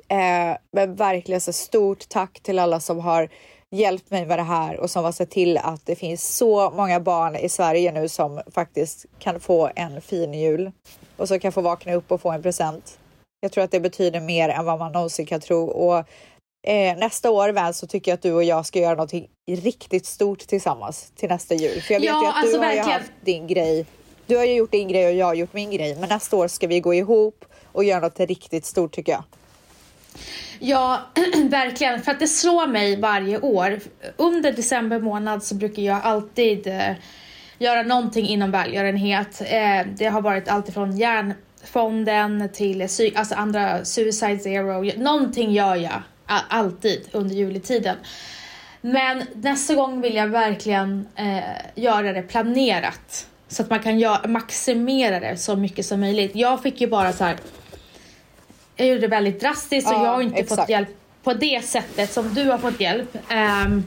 [0.09, 3.29] Eh, men verkligen så stort tack till alla som har
[3.70, 7.01] hjälpt mig med det här och som har sett till att det finns så många
[7.01, 10.72] barn i Sverige nu som faktiskt kan få en fin jul
[11.16, 12.99] och så kan få vakna upp och få en present.
[13.40, 16.05] Jag tror att det betyder mer än vad man någonsin kan tro och
[16.66, 20.07] eh, nästa år väl så tycker jag att du och jag ska göra någonting riktigt
[20.07, 21.81] stort tillsammans till nästa jul.
[21.83, 23.00] För jag vet Ja, ju att alltså du har ju verkligen.
[23.00, 23.87] haft din grej.
[24.26, 25.96] Du har ju gjort din grej och jag har gjort min grej.
[26.00, 29.24] Men nästa år ska vi gå ihop och göra något riktigt stort tycker jag.
[30.59, 31.00] Ja,
[31.50, 32.02] verkligen.
[32.02, 33.81] För att det slår mig varje år.
[34.16, 36.92] Under december månad så brukar jag alltid eh,
[37.59, 39.40] göra någonting inom välgörenhet.
[39.40, 44.92] Eh, det har varit allt ifrån Hjärnfonden till alltså andra Suicide Zero.
[45.02, 47.96] Någonting gör jag alltid under juletiden.
[48.80, 51.38] Men nästa gång vill jag verkligen eh,
[51.74, 53.26] göra det planerat.
[53.48, 53.98] Så att man kan
[54.32, 56.30] maximera det så mycket som möjligt.
[56.34, 57.36] Jag fick ju bara så här
[58.76, 60.70] jag gjorde det väldigt drastiskt och Ja, jag har inte fått exakt.
[60.70, 60.88] hjälp
[61.22, 63.16] på det sättet som du har fått hjälp.
[63.28, 63.84] Ehm,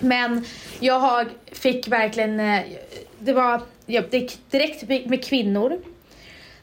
[0.00, 0.44] men
[0.80, 2.62] jag har, fick verkligen, eh,
[3.18, 3.62] det var
[4.50, 5.78] direkt med kvinnor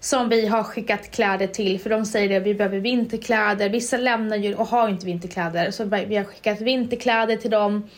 [0.04, 3.70] som vi har skickat kläder till för de säger att vi behöver vinterkläder.
[3.70, 7.89] Vissa lämnar ju och har inte vinterkläder så vi har skickat vinterkläder till dem.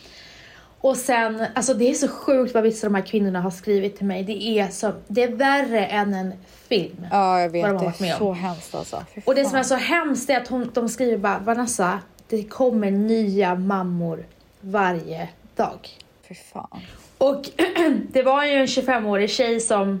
[0.80, 3.96] Och sen, alltså det är så sjukt vad vissa av de här kvinnorna har skrivit
[3.96, 4.22] till mig.
[4.22, 6.32] Det är, så, det är värre än en
[6.68, 7.06] film.
[7.10, 7.62] Ja, jag vet.
[7.62, 8.18] Vad de har Det varit med är om.
[8.18, 9.04] så hemskt alltså.
[9.24, 12.90] Och det som är så hemskt är att hon, de skriver bara Vanessa, det kommer
[12.90, 14.26] nya mammor
[14.60, 15.88] varje dag.
[16.28, 16.80] Fy fan.
[17.18, 17.42] Och
[18.08, 20.00] det var ju en 25-årig tjej som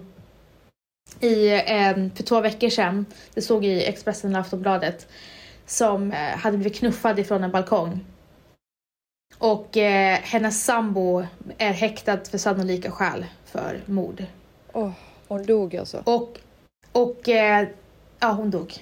[1.20, 5.08] i, eh, för två veckor sedan, det stod i Expressen och Aftonbladet,
[5.66, 8.04] som eh, hade blivit knuffad ifrån en balkong.
[9.38, 11.26] Och eh, hennes sambo
[11.58, 14.24] är häktad för sannolika skäl för mord.
[14.72, 14.90] Åh,
[15.28, 16.02] hon dog alltså.
[16.04, 16.38] Och,
[16.92, 17.68] och eh,
[18.20, 18.74] ja, hon dog.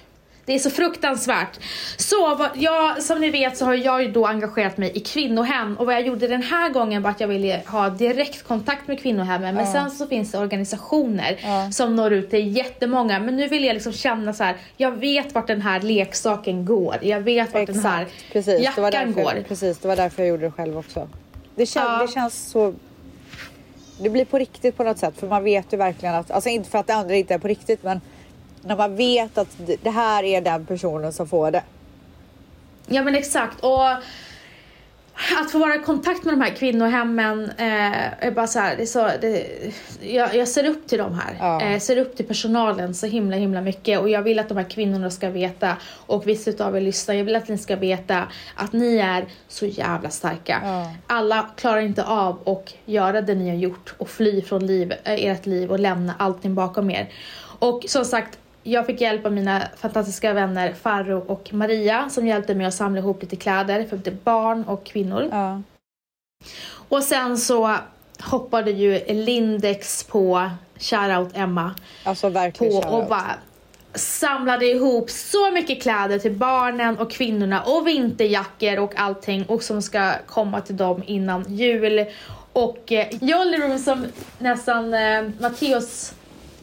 [0.45, 1.59] Det är så fruktansvärt.
[1.97, 5.85] Så jag, som ni vet så har jag ju då engagerat mig i kvinnohem och
[5.85, 9.55] vad jag gjorde den här gången var att jag ville ha direkt kontakt med kvinnohemmen
[9.55, 9.71] men Ja.
[9.71, 11.71] sen så finns det organisationer Ja.
[11.71, 14.55] som når ut till jättemånga men nu vill jag liksom känna så här.
[14.77, 18.75] jag vet vart den här leksaken går, jag vet vart den här Exakt, precis.
[18.75, 19.43] Det var, jackan därför, går.
[19.47, 21.09] precis, det var därför jag gjorde det själv också.
[21.55, 22.05] Det, kän, Ja.
[22.07, 22.73] det känns så...
[24.01, 26.69] Det blir på riktigt på något sätt för man vet ju verkligen att, alltså inte
[26.69, 28.01] för att det andra inte är på riktigt men
[28.65, 31.63] när man vet att det- här är den personen som får det.
[32.87, 33.87] Ja men exakt och
[35.41, 38.81] att få vara i kontakt med de här kvinnohemmen eh, är bara så här, det
[38.81, 39.45] är så, det,
[40.01, 41.35] jag, jag ser upp till dem här.
[41.39, 41.61] Ja.
[41.61, 44.69] Eh, ser upp till personalen så himla himla mycket och jag vill att de här
[44.69, 45.75] kvinnorna ska veta
[46.05, 48.23] och vissa utav er lyssnar, jag vill att ni ska veta
[48.55, 50.61] att ni är så jävla starka.
[50.63, 50.91] Ja.
[51.07, 55.25] Alla klarar inte av att göra det ni har gjort och fly från liv, eh,
[55.25, 57.09] ert liv och lämna allting bakom er.
[57.59, 62.55] Och som sagt, jag fick hjälp av mina fantastiska vänner Farro och Maria som hjälpte
[62.55, 65.27] mig att samla ihop lite kläder för barn och kvinnor.
[65.31, 65.61] Ja.
[66.89, 67.75] Och sen så
[68.19, 70.49] hoppade ju Lindex på,
[70.79, 73.09] shoutout Emma, Alltså på verkligen och shoutout.
[73.09, 73.35] bara
[73.93, 79.81] samlade ihop så mycket kläder till barnen och kvinnorna och vinterjackor och allting och som
[79.81, 82.05] ska komma till dem innan jul.
[82.53, 84.05] Och eh, Jolly Room som
[84.39, 86.13] nästan eh, Matteos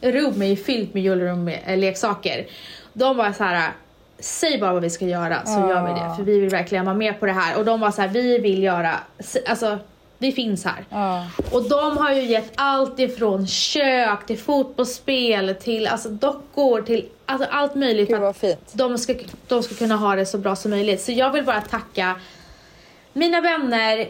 [0.03, 2.45] rum är ju fyllt med Room eh.
[2.93, 3.71] De var så här.
[4.19, 5.69] Säg bara vad vi ska göra så Ja.
[5.69, 7.91] gör vi det för vi vill verkligen vara med på det här och de var
[7.91, 8.99] så här, vi vill göra,
[9.47, 9.77] alltså
[10.17, 10.85] vi finns här.
[10.89, 11.25] Ja.
[11.51, 17.47] Och de har ju gett allt ifrån kök till fotbollsspel till alltså dockor till alltså
[17.51, 18.71] allt möjligt Gud vad att fint.
[18.73, 19.15] de ska,
[19.47, 21.01] de ska kunna ha det så bra som möjligt.
[21.01, 22.15] Så jag vill bara tacka
[23.13, 24.07] mina vänner,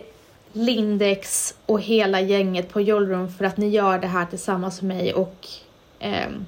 [0.53, 5.13] Lindex och hela gänget på Jollroom för att ni gör det här tillsammans med mig
[5.13, 5.47] och
[6.03, 6.45] ehm,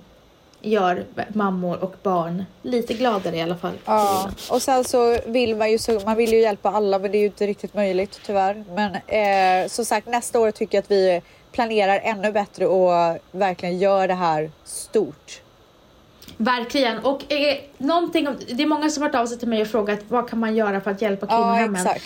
[0.61, 3.73] gör mammor och barn lite gladare i alla fall.
[3.85, 7.17] Ja, och sen så vill man ju, så, man vill ju hjälpa alla men det
[7.17, 8.63] är ju inte riktigt möjligt tyvärr.
[8.75, 13.79] Men eh, som sagt nästa år tycker jag att vi planerar ännu bättre och verkligen
[13.79, 15.41] gör det här stort.
[16.37, 16.99] Verkligen.
[16.99, 19.99] Och eh, någonting, det är många som har hört av sig till mig och frågat
[20.07, 21.81] vad kan man göra för att hjälpa Ja kvinnohemmen.
[21.81, 22.05] exakt.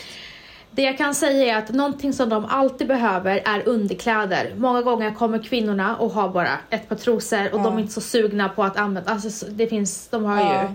[0.71, 4.53] Det jag kan säga är att någonting som de alltid behöver är underkläder.
[4.57, 7.63] Många gånger kommer kvinnorna och har bara ett par trosor och Ja.
[7.63, 10.61] de är inte så sugna på att använda, alltså så- det finns, de har Ja.
[10.63, 10.67] ju,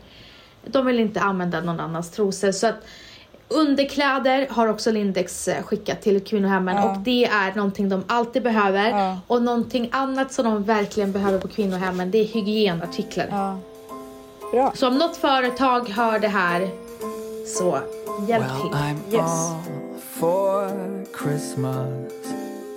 [0.71, 2.75] de vill inte använda någon annans trosor så att
[3.49, 6.91] Underkläder har också Lindex eh, skickat till kvinnohemmen Ja.
[6.91, 8.91] och det är någonting de alltid behöver.
[8.91, 9.19] Ja.
[9.27, 13.27] Och någonting annat som de verkligen behöver på kvinnohemmen det är hygienartiklar.
[13.31, 13.59] Ja.
[14.53, 14.73] Bra.
[14.77, 16.69] Så om något företag hör det här
[17.47, 17.79] så
[18.29, 18.71] hjälp Well, till.
[18.71, 19.84] I'm Yes.
[20.25, 22.17] For Christmas.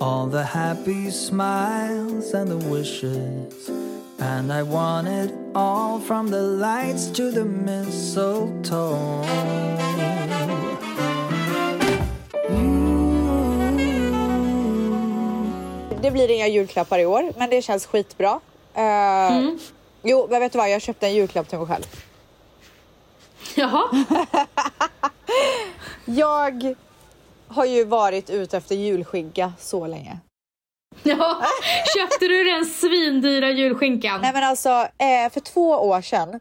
[0.00, 3.70] All the happy smiles and the wishes.
[4.18, 9.24] And I want it all from the lights to the mistletoe.
[16.02, 18.40] Det blir inga julklappar i år men det känns skitbra.
[18.74, 19.50] Eh,
[20.02, 21.84] Jo men vet du vad jag köpte en julklapp till mig själv.
[23.54, 23.82] Jaha.
[26.04, 26.74] Jag
[27.48, 30.18] har ju varit ute efter julskinka så länge.
[31.02, 31.42] Ja,
[31.96, 34.20] köpte du den svindyra julskinkan?
[34.20, 36.40] Nej men alltså eh, för två år sedan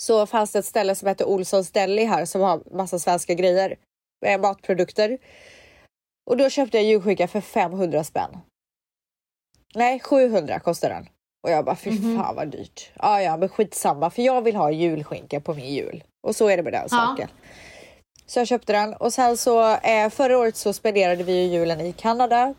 [0.00, 3.76] så fanns det ett ställe som hette Olssons Deli här som har massa svenska grejer,
[4.26, 5.18] eh, matprodukter.
[6.30, 8.38] Och då köpte jag julskinka för 500 spänn.
[9.74, 11.08] Nej 700 kostar den.
[11.42, 12.90] Och jag bara fy fan vad dyrt.
[12.94, 16.04] Ja ja men skitsamma för jag vill ha julskinka på min jul.
[16.26, 17.28] Och så är det med den saken.
[18.30, 21.80] Så jag köpte den och sen så eh, förra året så spenderade vi ju julen
[21.80, 22.54] i Kanada.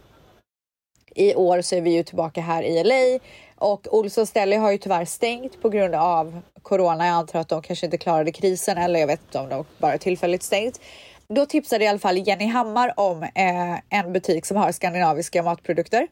[1.16, 3.20] I år så är vi ju tillbaka här i LA
[3.56, 7.06] och Olssons ställe har ju tyvärr stängt på grund av corona.
[7.06, 9.98] Jag antar att de kanske inte klarade krisen eller jag vet inte om de bara
[9.98, 10.82] tillfälligt stängt.
[11.28, 16.08] Då tipsade i alla fall Jenny Hammar om eh, en butik som har skandinaviska matprodukter.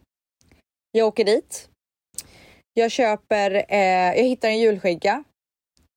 [0.91, 1.69] Jag åker dit.
[2.73, 5.23] Jag köper, eh, jag hittar en julskinka.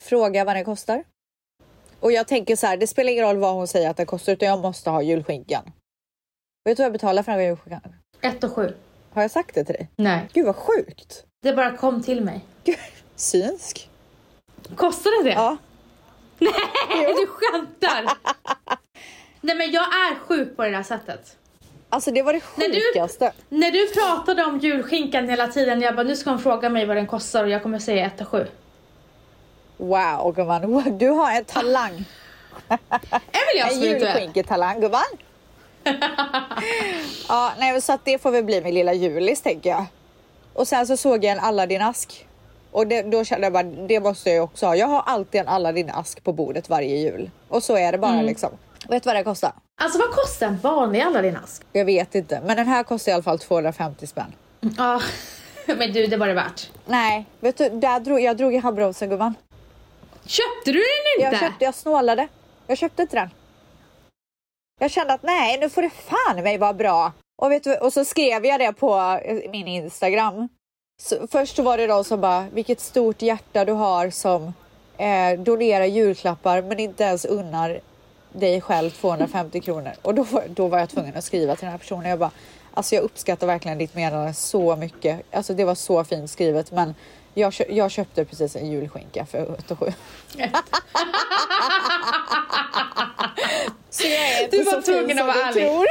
[0.04, 1.04] Frågar vad den kostar.
[2.02, 4.32] Och jag tänker så här, det spelar ingen roll vad hon säger att den kostar
[4.32, 5.64] utan jag måste ha julskinkan.
[6.64, 7.80] Vet du vad jag betalar för den här julskinkan?
[8.20, 8.74] 1 och 7.
[9.12, 9.88] Har jag sagt det till dig?
[9.96, 11.24] Nej, Gud vad sjukt.
[11.42, 12.40] det bara kom till mig.
[12.64, 12.76] Gud,
[13.16, 13.88] synsk.
[14.76, 15.30] Kostade det?
[15.32, 15.56] Ja.
[16.38, 18.12] Nej, du skämtar!
[19.40, 21.36] Nej men jag är sjuk på det där sättet.
[21.88, 23.32] Alltså det var det När du- sjukaste.
[23.48, 26.96] När du pratade om julskinkan hela tiden, jag bara nu ska hon fråga mig vad
[26.96, 28.46] den kostar och jag kommer säga 1 och 7.
[29.76, 32.04] Wow gumman, du har en talang.
[33.08, 35.02] Väl jag En julskinketalang gumman.
[37.28, 39.84] ja, nej, så att det får väl bli min lilla julis tänker jag.
[40.54, 42.26] Och sen så såg jag en Aladdin-ask.
[42.70, 44.76] Och det, då kände jag bara, det måste jag också ha.
[44.76, 47.30] Jag har alltid en Aladdin-ask på bordet varje jul.
[47.48, 48.50] Och så är det bara liksom.
[48.88, 49.52] Vet du vad det kostar?
[49.82, 51.62] Alltså vad kostar en vanlig Aladdin-ask?
[51.72, 54.32] Jag vet inte, men den här kostar i alla fall 250 spänn.
[54.78, 55.00] Ja,
[55.66, 56.70] men du det var det värt.
[56.86, 59.34] Nej, vet du, där drog, jag drog i handbromsen gumman.
[60.26, 61.36] Köpte du den inte?
[61.36, 62.28] Jag, köpte, jag snålade.
[62.66, 63.30] Jag köpte inte den.
[64.80, 67.12] Jag kände att nej, nu får det fan mig vara bra.
[67.42, 70.48] Och, vet du, och så skrev jag det på eh, min Instagram.
[71.02, 74.52] Så, först så var det de som bara, vilket stort hjärta du har som
[74.98, 77.80] eh, donerar julklappar men inte ens unnar
[78.32, 79.92] dig själv 250 kronor.
[80.02, 82.10] Och då, då var jag tvungen att skriva till den här personen.
[82.10, 82.30] Jag bara,
[82.74, 85.22] alltså jag uppskattar verkligen ditt meddelande så mycket.
[85.30, 86.94] Alltså det var så fint skrivet men
[87.34, 89.86] jag, kö- jag köpte precis en julskinka för 87.
[93.90, 95.64] Så jag är Du var tvungen att vara ärlig.
[95.64, 95.86] tror.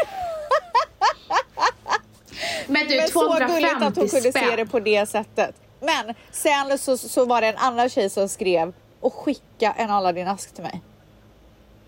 [2.67, 4.55] Men du, Men så gulligt att 250 hon kunde se spänn.
[4.57, 5.55] det på det sättet.
[5.79, 10.53] Men sen så, så var det en annan tjej som skrev och skicka en Aladdin-ask
[10.53, 10.81] till mig.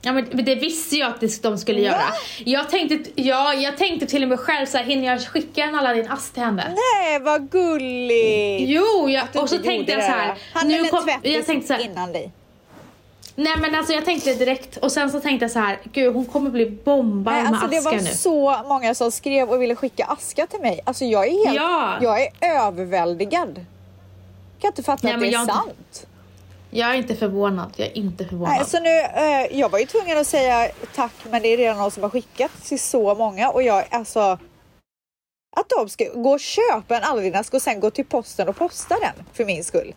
[0.05, 1.85] Ja men det visste jag att det- de skulle Va?
[1.87, 2.03] göra.
[2.45, 5.75] Jag tänkte, ja, jag tänkte till och med själv så här, hinner jag skicka en
[5.75, 6.75] Aladdin ask till henne?
[6.75, 8.69] Nej, vad gulligt!
[8.69, 10.13] Jo, jag, och så tänkte jag så det.
[10.17, 10.37] här.
[10.53, 12.31] Han nu kom, jag tänkte så här, innan dig.
[13.35, 16.25] nej men alltså jag tänkte direkt och sen så tänkte jag så här, gud hon
[16.25, 18.09] kommer bli bombad Nej, med alltså det askar var nu.
[18.09, 20.79] så många som skrev och ville skicka aska till mig.
[20.85, 21.97] Alltså jag är helt, Ja.
[22.01, 22.29] jag är
[22.67, 23.49] överväldigad.
[23.57, 26.05] Jag kan inte fatta Nej, att det är jag- sant.
[26.75, 28.55] Jag är inte förvånad, jag är inte förvånad.
[28.55, 31.77] Nej, så nu, eh, jag var ju tvungen att säga tack men det är redan
[31.77, 34.39] någon som har skickat till så många och jag alltså
[35.55, 38.95] att de ska gå och köpa en Aladdin-ask och sen gå till posten och posta
[38.99, 39.95] den för min skull.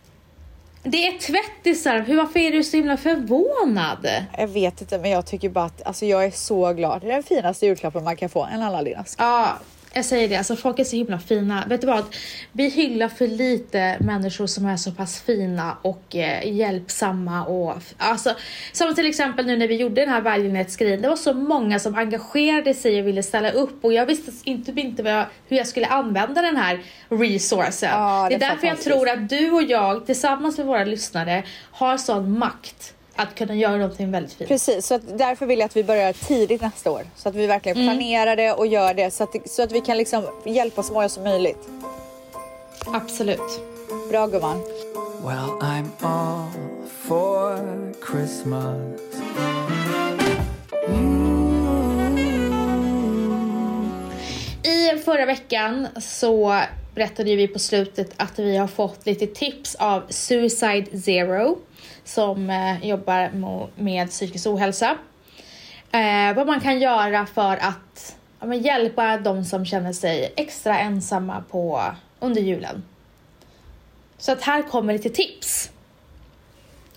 [0.83, 4.07] Det är tvättisar, hur, varför är du så himla förvånad?
[4.37, 7.01] Jag vet inte men jag tycker bara att alltså, jag är så glad.
[7.01, 9.15] Det är den finaste julklappen man kan få, en Aladdin-ask.
[9.17, 9.57] Ja,
[9.93, 11.63] jag säger det, alltså folk är så himla fina.
[11.67, 12.05] Vet du vad?
[12.51, 18.35] Vi hyllar för lite människor som är så pass fina och eh, hjälpsamma och alltså
[18.71, 21.01] som till exempel nu när vi gjorde den här välgörenhetsgrejen.
[21.01, 24.71] Det var så många som engagerade sig och ville ställa upp och jag visste inte,
[24.81, 26.79] inte jag, hur jag skulle använda den här
[27.09, 27.89] resourcen.
[27.89, 30.83] Ja, det det är är därför jag tror att du och jag tillsammans med våra
[30.83, 34.49] lyssnare har sån makt att kunna göra någonting väldigt fint.
[34.49, 37.01] Precis, så att därför vill jag att vi börjar tidigt nästa år.
[37.15, 39.97] Så att vi verkligen planerar det och gör det så att, så att vi kan
[39.97, 41.69] liksom hjälpa så många som möjligt.
[42.85, 43.61] Absolut.
[44.09, 44.61] Bra gumman.
[45.23, 46.49] Well, I'm all
[47.07, 49.01] for Christmas.
[54.63, 56.61] I förra veckan så
[56.95, 61.57] berättade vi på slutet att vi har fått lite tips av Suicide Zero
[62.07, 63.31] som eh, jobbar
[63.75, 64.97] med psykisk ohälsa.
[65.91, 68.15] Eh, vad man kan göra för att
[68.61, 71.83] hjälpa de som känner sig extra ensamma på,
[72.19, 72.83] under julen.
[74.17, 75.71] Så att här kommer lite tips.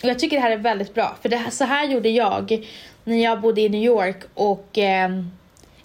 [0.03, 2.67] Och jag tycker det här är väldigt bra, för här, så här gjorde jag
[3.05, 5.11] när jag bodde i New York och eh,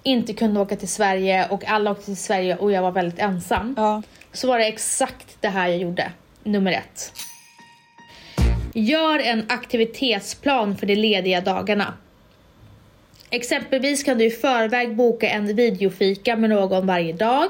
[0.04, 3.74] inte kunde åka till Sverige och alla åkte till Sverige och jag var väldigt ensam.
[3.78, 4.02] Ja.
[4.34, 6.12] Så var det exakt det här jag gjorde.
[6.44, 7.14] Nummer ett.
[8.78, 11.94] Gör en aktivitetsplan för de lediga dagarna.
[13.30, 17.48] Exempelvis kan du i förväg boka en videofika med någon varje dag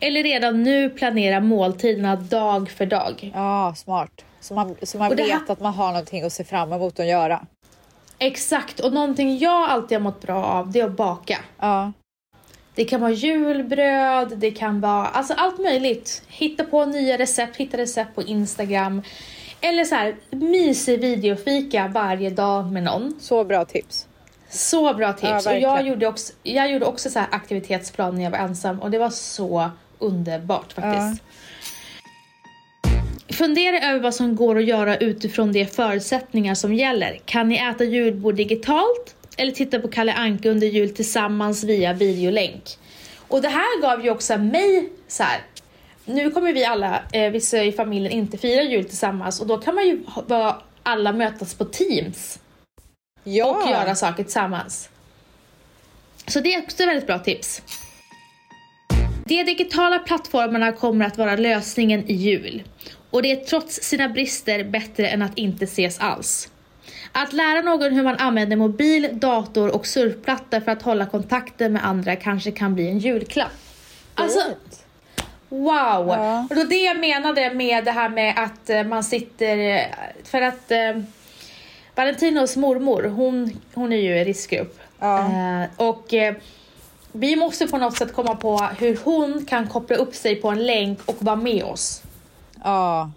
[0.00, 3.32] eller redan nu planera måltiderna dag för dag.
[3.34, 4.24] Ja, smart.
[4.40, 7.06] Så man, så man vet här- att man har någonting att se fram emot att
[7.06, 7.46] göra.
[8.18, 11.38] Exakt, och någonting jag alltid har mått bra av det är att baka.
[11.58, 11.92] Ja.
[12.74, 16.22] Det kan vara julbröd, det kan vara alltså allt möjligt.
[16.28, 19.02] Hitta på nya recept, hitta recept på Instagram.
[19.62, 23.14] Eller så här, mysig videofika varje dag med någon.
[23.20, 24.06] Så bra tips.
[24.50, 25.46] Så bra tips.
[25.46, 28.90] Ja, och jag gjorde också, jag gjorde också så aktivitetsplan när jag var ensam och
[28.90, 31.22] det var så underbart faktiskt.
[33.28, 37.20] Fundera över vad som går att göra utifrån de förutsättningar som gäller.
[37.24, 39.16] Kan ni äta julbord digitalt?
[39.36, 42.62] Eller titta på Kalle Anka under jul tillsammans via videolänk?
[43.28, 45.40] Och det här gav ju också mig så här.
[46.04, 49.74] Nu kommer vi alla, eh, vissa i familjen, inte fira jul tillsammans och då kan
[49.74, 52.38] man ju ha, alla mötas på Teams
[53.24, 53.62] Ja.
[53.64, 54.88] och göra saker tillsammans.
[56.26, 57.62] Så det är också ett väldigt bra tips.
[59.24, 62.62] De digitala plattformarna kommer att vara lösningen i jul.
[63.10, 66.48] Och det är trots sina brister bättre än att inte ses alls.
[67.12, 71.86] Att lära någon hur man använder mobil, dator och surfplatta för att hålla kontakten med
[71.86, 73.52] andra kanske kan bli en julklapp.
[74.14, 74.40] Alltså.
[75.58, 76.08] Wow!
[76.08, 76.46] Ja.
[76.50, 79.58] Och var det jag menade med det här med att eh, man sitter...
[79.58, 79.82] eh,
[80.24, 81.02] För att eh,
[81.94, 84.78] Valentinos mormor, hon, hon är ju i riskgrupp.
[84.98, 85.18] Ja.
[85.18, 86.34] Eh, och eh,
[87.12, 90.66] vi måste på något sätt komma på hur hon kan koppla upp sig på en
[90.66, 92.02] länk och vara med oss.
[92.64, 93.10] Ja.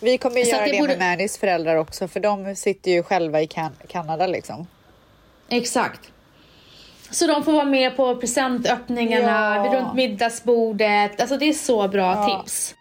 [0.00, 3.02] Vi kommer ju Så göra det, borde- med Mannys föräldrar också för de sitter ju
[3.02, 4.66] själva i kan Kanada liksom.
[5.48, 6.00] Exakt.
[7.10, 9.72] Så de får vara med på presentöppningarna, Ja.
[9.80, 11.20] runt middagsbordet.
[11.20, 12.38] Alltså det är så bra Ja.
[12.42, 12.74] tips.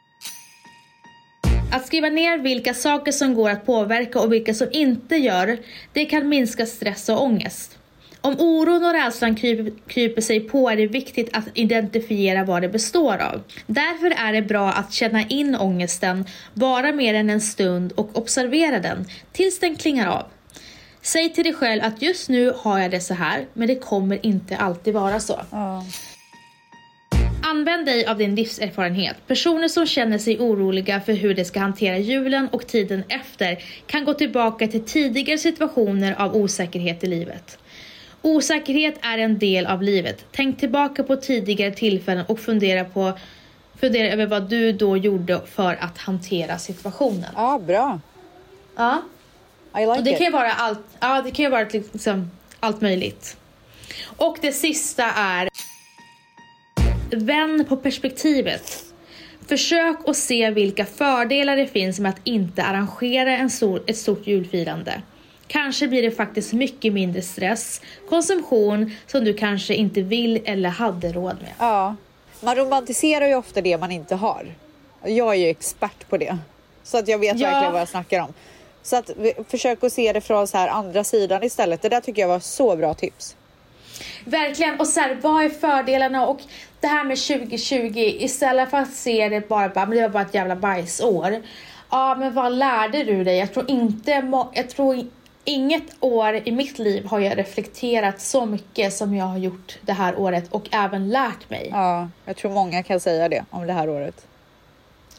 [1.72, 5.58] Att skriva ner vilka saker som går att påverka och vilka som inte gör,
[5.94, 7.76] det kan minska stress och ångest.
[8.22, 12.70] Om oron och rädslan kryper, kryper sig på är det viktigt att identifiera vad det
[12.70, 13.42] består av.
[13.68, 18.80] Därför är det bra att känna in ångesten, vara med den en stund och observera
[18.80, 20.24] den tills den klingar av.
[21.02, 24.26] Säg till dig själv att just nu har jag det så här, men det kommer
[24.26, 25.42] inte alltid vara så.
[25.52, 25.86] Ja.
[27.44, 29.16] Använd dig av din livserfarenhet.
[29.28, 34.06] Personer som känner sig oroliga för hur de ska hantera julen och tiden efter kan
[34.06, 37.58] gå tillbaka till tidigare situationer av osäkerhet i livet.
[38.22, 40.26] Osäkerhet är en del av livet.
[40.32, 43.14] Tänk tillbaka på tidigare tillfällen och fundera, på,
[43.80, 47.30] fundera över vad du då gjorde för att hantera situationen.
[47.36, 48.00] ja, bra.
[48.76, 49.02] Ja.
[49.76, 50.18] I like Och det it.
[50.18, 53.38] kan ju vara allt, ja, det kan ju vara liksom allt möjligt.
[54.18, 55.50] Och det sista är
[57.12, 58.84] Vänd på perspektivet.
[59.48, 64.28] Försök att se vilka fördelar det finns med att inte arrangera en stor, ett stort
[64.28, 65.02] julfirande.
[65.48, 71.12] Kanske blir det faktiskt mycket mindre stress, konsumtion som du kanske inte vill eller hade
[71.14, 71.52] råd med.
[71.60, 71.96] Ja.
[72.42, 74.46] Man romantiserar ju ofta det man inte har.
[75.06, 76.38] Jag är ju expert på det.
[76.84, 77.50] Så att jag vet Ja.
[77.50, 78.34] verkligen vad jag snackar om.
[78.90, 81.82] Så att vi- försök att se det från så här andra sidan istället.
[81.82, 83.36] Det där tycker jag var så bra tips.
[84.26, 86.40] Verkligen, och så här, vad är fördelarna och
[86.80, 90.24] det här med 2020 istället för att se det bara, bara men det var bara
[90.24, 91.42] ett jävla bajsår.
[91.92, 93.38] Ja, men vad lärde du dig?
[93.38, 94.12] Jag tror inte,
[94.54, 95.08] jag tror
[95.44, 99.94] inget år i mitt liv har jag reflekterat så mycket som jag har gjort det
[99.94, 101.70] här året och även lärt mig.
[101.72, 104.26] Ja, jag tror många kan säga det om det här året.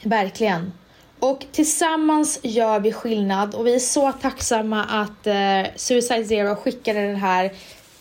[0.02, 0.72] Verkligen.
[1.20, 7.06] Och tillsammans gör vi skillnad och vi är så tacksamma att eh, Suicide Zero skickade
[7.06, 7.52] den här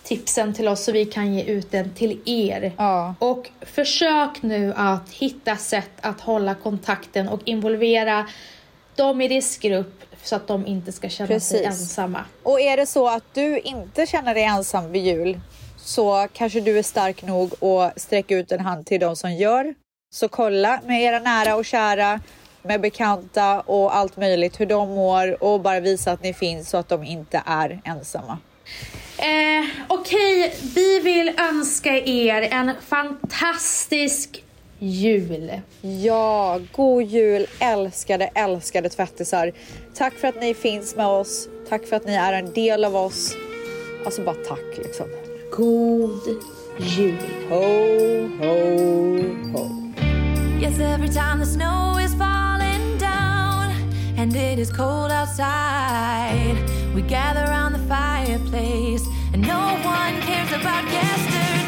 [0.04, 2.74] tipsen till oss så vi kan ge ut den till er.
[2.78, 3.16] Ja.
[3.20, 8.28] Och försök nu att hitta sätt att hålla kontakten och involvera
[8.96, 11.82] dem i riskgrupp så att de inte ska känna sig Precis.
[11.82, 12.26] ensamma.
[12.44, 15.40] Och är det så att du inte känner dig ensam vid jul
[15.78, 19.74] så kanske du är stark nog att sträcka ut en hand till de som gör.
[20.12, 22.20] Så kolla med era nära och kära,
[22.64, 26.78] med bekanta och allt möjligt hur de mår och bara visa att ni finns så
[26.78, 28.38] att de inte är ensamma.
[29.18, 34.44] Eh, Okej, vi vill önska er en fantastisk
[34.80, 35.52] jul.
[35.82, 39.52] Ja, god jul älskade, älskade tvättisar.
[39.96, 41.48] Tack för att ni finns med oss.
[41.70, 43.36] Tack för att ni är en del av oss.
[44.06, 45.06] Alltså bara tack liksom.
[45.58, 46.20] God
[46.98, 47.18] jul.
[47.50, 47.64] Ho,
[48.40, 48.58] ho,
[49.54, 49.94] ho.
[50.62, 52.39] Yes, every time the snow is falling
[54.20, 56.58] and it is cold outside,
[56.94, 61.59] we gather around the fireplace and no one cares about yesterday.